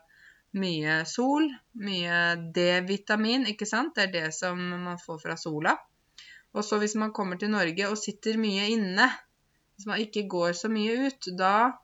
mye 0.59 1.01
sol, 1.09 1.49
mye 1.79 2.19
D-vitamin, 2.55 3.45
ikke 3.51 3.67
sant? 3.69 3.95
Det 3.95 4.07
er 4.07 4.13
det 4.15 4.29
som 4.35 4.59
man 4.59 4.99
får 5.01 5.19
fra 5.25 5.35
sola. 5.39 5.75
Og 6.55 6.65
så 6.65 6.79
hvis 6.81 6.95
man 6.97 7.13
kommer 7.13 7.37
til 7.37 7.51
Norge 7.53 7.91
og 7.91 7.99
sitter 7.99 8.39
mye 8.41 8.71
inne, 8.73 9.09
hvis 9.75 9.87
man 9.89 10.01
ikke 10.01 10.25
går 10.31 10.55
så 10.57 10.71
mye 10.71 10.95
ut, 11.07 11.29
da 11.37 11.75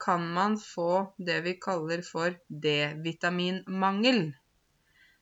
kan 0.00 0.26
man 0.34 0.58
få 0.60 1.12
det 1.18 1.40
vi 1.46 1.56
kaller 1.60 2.02
for 2.04 2.36
D-vitaminmangel. 2.48 4.20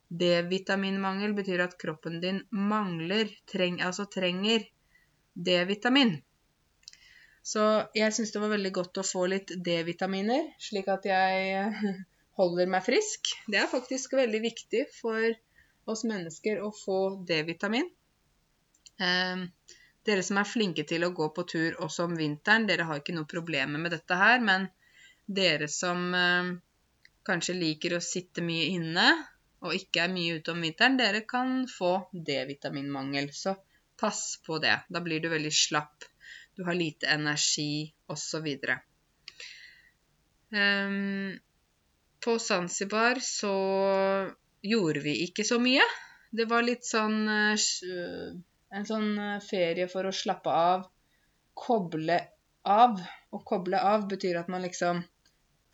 D-vitaminmangel 0.09 1.35
betyr 1.37 1.63
at 1.67 1.79
kroppen 1.81 2.19
din 2.23 2.43
mangler, 2.51 3.31
treng, 3.51 3.81
altså 3.85 4.07
trenger 4.11 4.67
D-vitamin. 5.39 6.17
Så 7.49 7.65
jeg 7.97 8.13
syns 8.13 8.33
det 8.35 8.43
var 8.43 8.53
veldig 8.53 8.73
godt 8.77 9.01
å 9.01 9.07
få 9.07 9.25
litt 9.33 9.55
D-vitaminer, 9.65 10.51
slik 10.61 10.91
at 10.93 11.07
jeg 11.09 11.85
holder 12.39 12.71
meg 12.71 12.85
frisk. 12.87 13.31
Det 13.49 13.61
er 13.63 13.71
faktisk 13.71 14.17
veldig 14.19 14.41
viktig 14.45 14.85
for 14.99 15.31
oss 15.89 16.05
mennesker 16.09 16.61
å 16.63 16.73
få 16.75 16.99
D-vitamin. 17.29 17.89
Eh, 19.01 19.47
dere 20.09 20.25
som 20.27 20.41
er 20.41 20.49
flinke 20.49 20.85
til 20.89 21.07
å 21.07 21.15
gå 21.17 21.31
på 21.37 21.45
tur 21.49 21.79
også 21.85 22.09
om 22.09 22.19
vinteren, 22.19 22.67
dere 22.69 22.87
har 22.89 23.01
ikke 23.01 23.17
noe 23.17 23.29
problemer 23.31 23.81
med 23.81 23.95
dette 23.97 24.19
her, 24.19 24.43
men 24.45 24.69
dere 25.41 25.69
som 25.73 26.15
eh, 26.17 26.53
kanskje 27.29 27.57
liker 27.57 27.97
å 27.97 28.05
sitte 28.05 28.45
mye 28.45 28.71
inne, 28.75 29.09
og 29.65 29.75
ikke 29.75 30.05
er 30.05 30.13
mye 30.13 30.39
ute 30.39 30.53
om 30.55 30.63
vinteren, 30.63 31.01
dere 31.01 31.25
kan 31.29 31.65
få 31.71 31.95
D-vitaminmangel. 32.13 33.33
Så 33.35 33.57
pass 34.01 34.41
på 34.47 34.59
det. 34.63 34.77
Da 34.89 35.03
blir 35.05 35.21
du 35.21 35.29
veldig 35.33 35.53
slapp. 35.55 36.07
Du 36.57 36.65
har 36.67 36.75
lite 36.75 37.07
energi, 37.07 37.93
osv. 38.07 38.47
Um, 38.47 38.79
ehm, 40.59 41.39
på 42.25 42.39
Zanzibar 42.39 43.21
så 43.23 43.55
gjorde 44.63 45.01
vi 45.05 45.19
ikke 45.27 45.45
så 45.47 45.61
mye. 45.63 45.85
Det 46.31 46.49
var 46.51 46.67
litt 46.67 46.85
sånn 46.85 47.23
eh, 47.31 47.69
En 48.75 48.85
sånn 48.89 49.13
eh, 49.17 49.37
ferie 49.45 49.87
for 49.89 50.09
å 50.09 50.13
slappe 50.13 50.53
av. 50.53 50.89
Koble 51.57 52.19
av. 52.69 52.99
Å 53.31 53.39
koble 53.45 53.81
av 53.81 54.09
betyr 54.11 54.41
at 54.43 54.51
man 54.53 54.67
liksom 54.67 55.01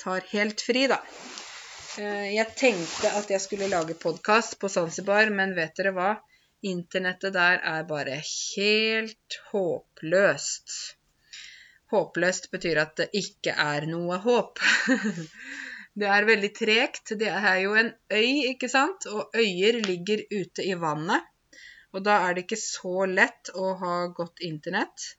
tar 0.01 0.27
helt 0.31 0.61
fri, 0.61 0.87
da. 0.91 1.01
Eh, 1.99 2.35
jeg 2.35 2.55
tenkte 2.59 3.11
at 3.19 3.31
jeg 3.31 3.43
skulle 3.43 3.71
lage 3.73 3.97
podkast 3.99 4.59
på 4.61 4.71
Zanzibar, 4.71 5.31
men 5.31 5.57
vet 5.59 5.75
dere 5.79 5.95
hva? 5.97 6.13
Internettet 6.65 7.35
der 7.37 7.61
er 7.71 7.83
bare 7.89 8.17
helt 8.25 9.39
håpløst. 9.51 10.77
Håpløst 11.93 12.49
betyr 12.55 12.81
at 12.83 12.95
det 13.01 13.09
ikke 13.21 13.53
er 13.65 13.87
noe 13.91 14.17
håp. 14.25 14.63
det 16.01 16.09
er 16.17 16.29
veldig 16.31 16.51
tregt. 16.57 17.13
Det 17.21 17.29
er 17.29 17.59
jo 17.67 17.75
en 17.79 17.93
øy, 18.13 18.31
ikke 18.55 18.71
sant? 18.73 19.05
Og 19.13 19.37
øyer 19.37 19.83
ligger 19.85 20.25
ute 20.33 20.65
i 20.65 20.79
vannet. 20.81 21.29
Og 21.95 22.03
da 22.07 22.17
er 22.25 22.35
det 22.35 22.47
ikke 22.47 22.59
så 22.59 23.05
lett 23.07 23.53
å 23.55 23.75
ha 23.83 23.99
godt 24.17 24.43
internett. 24.43 25.13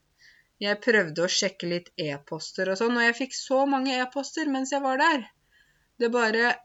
Jeg 0.60 0.82
prøvde 0.84 1.24
å 1.24 1.32
sjekke 1.32 1.70
litt 1.70 1.92
e-poster 2.00 2.72
og 2.72 2.80
sånn, 2.80 2.98
og 2.98 3.06
jeg 3.06 3.16
fikk 3.22 3.38
så 3.38 3.62
mange 3.70 3.96
e-poster 4.00 4.50
mens 4.52 4.72
jeg 4.74 4.84
var 4.84 5.00
der. 5.00 5.26
Det 6.00 6.10
bare 6.12 6.56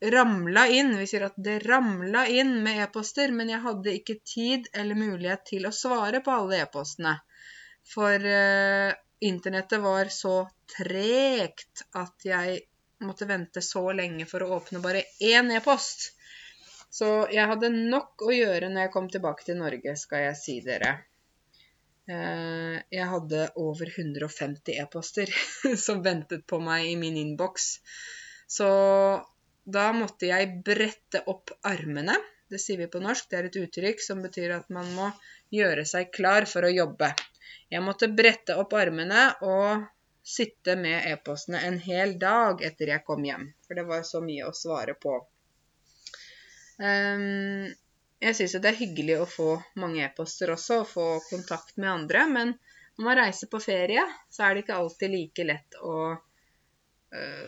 ramla 0.00 0.66
inn. 0.68 0.96
Vi 0.98 1.06
sier 1.06 1.26
at 1.28 1.36
det 1.36 1.58
ramla 1.64 2.26
inn 2.30 2.58
med 2.62 2.82
e-poster, 2.84 3.32
men 3.34 3.50
jeg 3.52 3.62
hadde 3.64 3.96
ikke 4.00 4.20
tid 4.24 4.68
eller 4.72 4.98
mulighet 4.98 5.44
til 5.52 5.68
å 5.68 5.74
svare 5.74 6.22
på 6.24 6.34
alle 6.34 6.62
e-postene. 6.62 7.16
For 7.88 8.28
eh, 8.32 8.92
internettet 9.24 9.80
var 9.82 10.12
så 10.12 10.42
tregt 10.76 11.86
at 11.96 12.28
jeg 12.28 12.60
måtte 13.04 13.28
vente 13.30 13.62
så 13.62 13.84
lenge 13.94 14.26
for 14.26 14.44
å 14.44 14.54
åpne 14.58 14.82
bare 14.84 15.04
én 15.24 15.50
e-post. 15.54 16.12
Så 16.90 17.28
jeg 17.32 17.46
hadde 17.50 17.70
nok 17.74 18.24
å 18.24 18.32
gjøre 18.32 18.70
når 18.72 18.86
jeg 18.86 18.92
kom 18.94 19.08
tilbake 19.12 19.44
til 19.46 19.58
Norge, 19.60 19.94
skal 20.00 20.28
jeg 20.28 20.40
si 20.40 20.58
dere. 20.64 20.96
Uh, 22.08 22.78
jeg 22.88 23.04
hadde 23.04 23.50
over 23.60 23.90
150 23.92 24.78
e-poster 24.80 25.32
som 25.86 26.00
ventet 26.04 26.46
på 26.48 26.60
meg 26.64 26.86
i 26.88 26.96
min 27.00 27.18
innboks. 27.20 27.74
Så 28.48 28.68
da 29.68 29.90
måtte 29.92 30.30
jeg 30.30 30.62
brette 30.64 31.22
opp 31.28 31.52
armene. 31.68 32.16
Det 32.48 32.60
sier 32.62 32.80
vi 32.80 32.88
på 32.88 33.02
norsk. 33.04 33.28
Det 33.28 33.38
er 33.38 33.48
et 33.48 33.58
uttrykk 33.60 34.00
som 34.00 34.22
betyr 34.24 34.54
at 34.56 34.70
man 34.72 34.88
må 34.96 35.10
gjøre 35.52 35.84
seg 35.88 36.12
klar 36.14 36.48
for 36.48 36.64
å 36.64 36.72
jobbe. 36.72 37.10
Jeg 37.68 37.84
måtte 37.84 38.08
brette 38.08 38.56
opp 38.56 38.72
armene 38.78 39.26
og 39.44 39.84
sitte 40.28 40.76
med 40.76 41.08
e-postene 41.10 41.60
en 41.68 41.76
hel 41.84 42.14
dag 42.20 42.64
etter 42.64 42.94
jeg 42.94 43.04
kom 43.04 43.24
hjem. 43.24 43.44
For 43.66 43.76
det 43.76 43.84
var 43.88 44.06
så 44.08 44.22
mye 44.24 44.48
å 44.48 44.56
svare 44.56 44.96
på. 45.00 45.18
Um, 46.80 47.68
jeg 48.22 48.36
syns 48.38 48.56
det 48.56 48.70
er 48.72 48.80
hyggelig 48.80 49.18
å 49.20 49.28
få 49.28 49.50
mange 49.82 50.00
e-poster 50.06 50.52
også, 50.54 50.82
og 50.82 50.90
få 50.90 51.06
kontakt 51.28 51.76
med 51.76 51.90
andre. 51.92 52.24
Men 52.32 52.54
når 52.96 53.04
man 53.10 53.20
reiser 53.20 53.52
på 53.52 53.60
ferie, 53.62 54.04
så 54.32 54.46
er 54.46 54.54
det 54.54 54.64
ikke 54.64 54.80
alltid 54.80 55.12
like 55.12 55.48
lett 55.48 55.78
å 55.84 55.98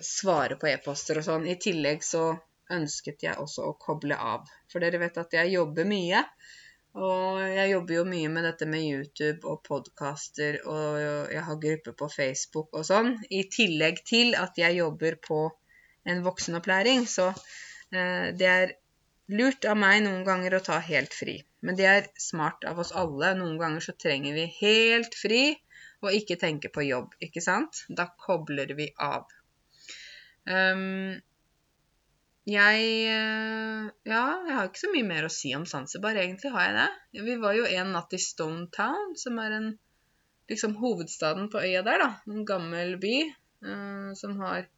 svare 0.07 0.57
på 0.57 0.71
e-poster 0.71 1.19
og 1.21 1.27
sånn. 1.27 1.47
I 1.51 1.59
tillegg 1.61 2.05
så 2.07 2.31
ønsket 2.73 3.25
jeg 3.27 3.39
også 3.43 3.67
å 3.69 3.77
koble 3.81 4.17
av. 4.17 4.49
For 4.71 4.83
dere 4.83 5.01
vet 5.03 5.19
at 5.21 5.35
jeg 5.37 5.55
jobber 5.55 5.89
mye. 5.89 6.25
Og 6.99 7.39
jeg 7.45 7.71
jobber 7.71 7.95
jo 7.95 8.05
mye 8.09 8.31
med 8.35 8.47
dette 8.49 8.67
med 8.67 8.83
YouTube 8.83 9.47
og 9.47 9.61
podkaster, 9.67 10.59
og 10.67 10.99
jeg 11.31 11.45
har 11.47 11.61
grupper 11.65 11.95
på 12.01 12.09
Facebook 12.11 12.75
og 12.75 12.87
sånn. 12.89 13.13
I 13.31 13.45
tillegg 13.53 14.03
til 14.09 14.35
at 14.39 14.59
jeg 14.59 14.81
jobber 14.81 15.21
på 15.23 15.45
en 16.11 16.25
voksenopplæring. 16.25 17.07
Så 17.07 17.29
eh, 17.31 18.33
det 18.35 18.51
er 18.51 18.75
lurt 19.31 19.69
av 19.71 19.79
meg 19.79 20.03
noen 20.03 20.25
ganger 20.27 20.59
å 20.59 20.65
ta 20.67 20.81
helt 20.83 21.15
fri. 21.15 21.39
Men 21.63 21.79
det 21.79 21.87
er 21.87 22.11
smart 22.19 22.67
av 22.67 22.81
oss 22.83 22.91
alle. 22.97 23.37
Noen 23.39 23.59
ganger 23.61 23.87
så 23.87 23.95
trenger 23.95 24.35
vi 24.35 24.49
helt 24.59 25.15
fri 25.15 25.45
og 26.01 26.17
ikke 26.17 26.41
tenke 26.41 26.71
på 26.73 26.89
jobb, 26.89 27.13
ikke 27.23 27.43
sant? 27.45 27.85
Da 27.93 28.09
kobler 28.25 28.73
vi 28.75 28.89
av. 29.05 29.29
Um, 30.49 31.21
jeg 32.49 32.85
eh, 33.07 33.91
Ja, 34.09 34.23
jeg 34.47 34.57
har 34.57 34.69
ikke 34.69 34.83
så 34.83 34.91
mye 34.95 35.07
mer 35.07 35.27
å 35.27 35.33
si 35.33 35.53
om 35.55 35.67
Zanzibar, 35.69 36.17
egentlig 36.17 36.53
har 36.55 36.67
jeg 36.67 36.77
det. 36.79 37.23
Vi 37.29 37.37
var 37.43 37.55
jo 37.59 37.69
en 37.69 37.93
natt 37.95 38.17
i 38.17 38.21
Stone 38.23 38.67
Town, 38.75 39.15
som 39.21 39.39
er 39.43 39.57
en 39.59 39.69
liksom 40.51 40.75
hovedstaden 40.81 41.51
på 41.53 41.61
øya 41.63 41.85
der, 41.87 42.03
da. 42.03 42.09
En 42.33 42.47
gammel 42.49 42.97
by 43.03 43.17
uh, 43.67 44.13
som 44.19 44.39
har 44.43 44.69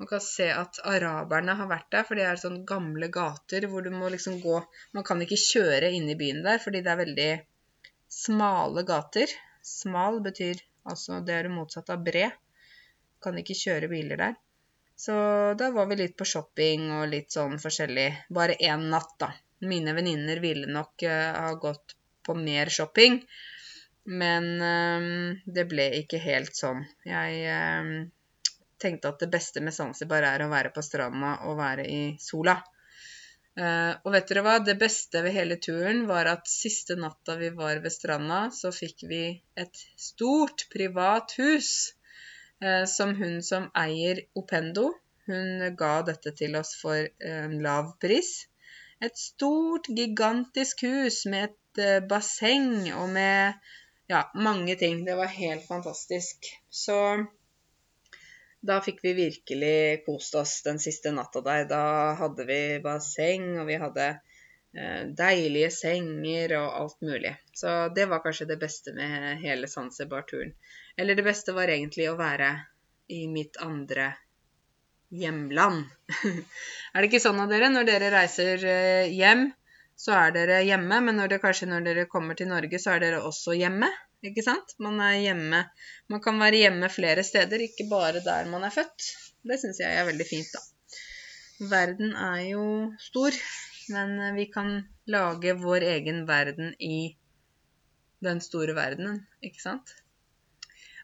Man 0.00 0.08
kan 0.08 0.22
se 0.24 0.46
at 0.48 0.78
araberne 0.88 1.52
har 1.58 1.68
vært 1.68 1.90
der, 1.92 2.04
for 2.08 2.16
det 2.16 2.24
er 2.24 2.38
sånne 2.40 2.64
gamle 2.68 3.10
gater 3.12 3.66
hvor 3.68 3.84
du 3.84 3.90
må 3.92 4.08
liksom 4.08 4.38
gå 4.40 4.54
Man 4.96 5.04
kan 5.04 5.20
ikke 5.20 5.36
kjøre 5.36 5.90
inn 5.92 6.08
i 6.08 6.16
byen 6.16 6.40
der, 6.46 6.56
fordi 6.62 6.80
det 6.80 6.92
er 6.92 7.02
veldig 7.02 7.30
smale 8.10 8.84
gater. 8.88 9.28
Smal 9.60 10.22
betyr 10.24 10.64
altså 10.88 11.20
Det 11.20 11.36
er 11.36 11.46
det 11.46 11.52
motsatte 11.52 11.92
av 11.92 12.04
bred. 12.04 12.32
Kan 13.20 13.36
ikke 13.36 13.58
kjøre 13.60 13.92
biler 13.92 14.24
der. 14.24 14.38
Så 15.00 15.14
da 15.58 15.70
var 15.70 15.86
vi 15.86 15.96
litt 15.96 16.16
på 16.20 16.26
shopping 16.28 16.90
og 16.92 17.06
litt 17.08 17.32
sånn 17.32 17.56
forskjellig. 17.62 18.08
Bare 18.36 18.56
én 18.60 18.82
natt, 18.92 19.14
da. 19.22 19.30
Mine 19.64 19.94
venninner 19.96 20.40
ville 20.42 20.68
nok 20.68 21.04
uh, 21.08 21.36
ha 21.40 21.54
gått 21.62 21.94
på 22.26 22.34
mer 22.36 22.68
shopping, 22.68 23.16
men 24.20 24.48
uh, 24.60 25.06
det 25.56 25.64
ble 25.70 25.86
ikke 26.02 26.20
helt 26.20 26.52
sånn. 26.56 26.82
Jeg 27.08 27.38
uh, 27.48 27.88
tenkte 28.84 29.12
at 29.14 29.24
det 29.24 29.30
beste 29.32 29.62
med 29.64 29.76
Zanzibar 29.76 30.26
er 30.34 30.44
å 30.44 30.50
være 30.52 30.72
på 30.74 30.84
stranda 30.84 31.32
og 31.48 31.56
være 31.62 31.86
i 31.88 32.02
sola. 32.20 32.58
og 33.60 34.12
vet 34.14 34.28
dere 34.28 34.42
hva? 34.44 34.58
Det 34.64 34.76
beste 34.80 35.20
ved 35.24 35.34
hele 35.36 35.56
turen 35.60 36.04
var 36.08 36.28
at 36.30 36.48
siste 36.48 36.96
natta 36.96 37.38
vi 37.40 37.50
var 37.56 37.80
ved 37.84 37.92
stranda, 37.92 38.42
så 38.52 38.68
fikk 38.72 39.04
vi 39.08 39.24
et 39.64 39.82
stort 40.00 40.68
privat 40.72 41.34
hus 41.40 41.72
som 42.86 43.14
hun 43.16 43.38
som 43.42 43.70
eier 43.78 44.20
Opendo. 44.36 44.90
Hun 45.30 45.62
ga 45.78 45.92
dette 46.04 46.32
til 46.36 46.56
oss 46.58 46.74
for 46.80 47.08
en 47.24 47.54
lav 47.64 47.94
pris. 48.02 48.32
Et 49.00 49.16
stort, 49.16 49.88
gigantisk 49.96 50.82
hus 50.84 51.22
med 51.32 51.48
et 51.48 51.80
eh, 51.80 52.00
basseng 52.04 52.90
og 52.92 53.08
med 53.14 53.54
ja, 54.12 54.26
mange 54.34 54.74
ting. 54.76 55.04
Det 55.06 55.16
var 55.16 55.30
helt 55.32 55.64
fantastisk. 55.64 56.50
Så 56.68 56.98
da 58.60 58.80
fikk 58.84 59.00
vi 59.06 59.14
virkelig 59.16 60.02
kost 60.04 60.36
oss 60.36 60.58
den 60.66 60.82
siste 60.82 61.14
natta 61.16 61.40
der. 61.46 61.64
Da 61.70 61.84
hadde 62.20 62.44
vi 62.50 62.60
basseng, 62.84 63.54
og 63.62 63.70
vi 63.70 63.78
hadde 63.80 64.08
eh, 64.10 65.06
deilige 65.22 65.70
senger 65.78 66.58
og 66.58 66.76
alt 66.82 67.00
mulig. 67.00 67.32
Så 67.56 67.72
det 67.96 68.10
var 68.10 68.20
kanskje 68.26 68.50
det 68.52 68.60
beste 68.60 68.92
med 68.98 69.40
hele 69.46 69.70
Zanzibar-turen. 69.70 70.52
Eller 71.00 71.16
det 71.16 71.24
beste 71.24 71.54
var 71.56 71.70
egentlig 71.72 72.10
å 72.10 72.18
være 72.18 72.50
i 73.08 73.22
mitt 73.30 73.56
andre 73.64 74.10
hjemland. 75.10 75.86
er 76.92 77.00
det 77.00 77.08
ikke 77.08 77.22
sånn 77.24 77.40
av 77.40 77.48
dere, 77.48 77.70
når 77.72 77.88
dere 77.88 78.10
reiser 78.12 78.66
eh, 78.68 79.06
hjem, 79.16 79.46
så 80.00 80.12
er 80.18 80.34
dere 80.34 80.58
hjemme, 80.64 81.00
men 81.06 81.16
når 81.16 81.32
det, 81.32 81.38
kanskje 81.42 81.70
når 81.70 81.86
dere 81.88 82.04
kommer 82.12 82.36
til 82.36 82.50
Norge, 82.52 82.78
så 82.82 82.94
er 82.94 83.04
dere 83.04 83.22
også 83.24 83.56
hjemme? 83.56 83.88
Ikke 84.24 84.44
sant? 84.44 84.76
Man 84.84 85.00
er 85.04 85.16
hjemme. 85.22 85.62
Man 86.12 86.22
kan 86.24 86.36
være 86.40 86.60
hjemme 86.66 86.92
flere 86.92 87.24
steder, 87.24 87.64
ikke 87.64 87.88
bare 87.88 88.20
der 88.24 88.48
man 88.52 88.68
er 88.68 88.74
født. 88.74 89.08
Det 89.48 89.56
syns 89.62 89.80
jeg 89.80 89.96
er 89.96 90.08
veldig 90.08 90.28
fint, 90.28 90.52
da. 90.52 90.60
Verden 91.70 92.12
er 92.16 92.44
jo 92.50 92.66
stor, 93.00 93.36
men 93.92 94.20
vi 94.36 94.46
kan 94.52 94.76
lage 95.08 95.56
vår 95.64 95.88
egen 95.96 96.22
verden 96.28 96.76
i 96.76 97.14
den 98.24 98.40
store 98.44 98.76
verdenen, 98.76 99.22
ikke 99.44 99.64
sant? 99.64 99.96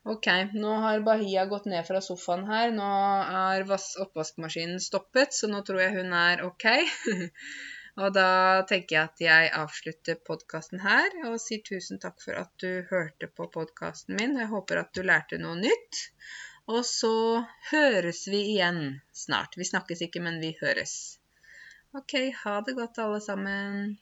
Ok, 0.06 0.26
nå 0.54 0.72
har 0.82 1.00
Bahia 1.00 1.44
gått 1.50 1.64
ned 1.66 1.82
fra 1.86 2.00
sofaen 2.04 2.44
her. 2.46 2.70
Nå 2.74 2.90
er 3.38 3.64
oppvaskmaskinen 4.04 4.78
stoppet, 4.84 5.34
så 5.34 5.50
nå 5.50 5.64
tror 5.66 5.82
jeg 5.82 5.96
hun 5.96 6.14
er 6.14 6.44
ok. 6.46 6.66
og 8.04 8.14
da 8.14 8.28
tenker 8.70 8.94
jeg 8.96 9.08
at 9.10 9.24
jeg 9.24 9.50
avslutter 9.58 10.20
podkasten 10.30 10.84
her 10.84 11.10
og 11.26 11.40
sier 11.42 11.64
tusen 11.66 11.98
takk 11.98 12.22
for 12.22 12.38
at 12.38 12.54
du 12.62 12.86
hørte 12.92 13.26
på 13.26 13.48
podkasten 13.58 14.14
min. 14.20 14.38
Jeg 14.38 14.52
håper 14.54 14.84
at 14.84 14.94
du 14.94 15.02
lærte 15.02 15.42
noe 15.42 15.58
nytt. 15.58 16.04
Og 16.70 16.86
så 16.86 17.42
høres 17.72 18.28
vi 18.30 18.44
igjen 18.54 19.00
snart. 19.26 19.58
Vi 19.58 19.66
snakkes 19.66 20.06
ikke, 20.06 20.22
men 20.22 20.38
vi 20.38 20.54
høres. 20.62 21.16
OK, 21.98 22.14
ha 22.44 22.60
det 22.62 22.78
godt, 22.78 23.02
alle 23.02 23.18
sammen. 23.26 23.96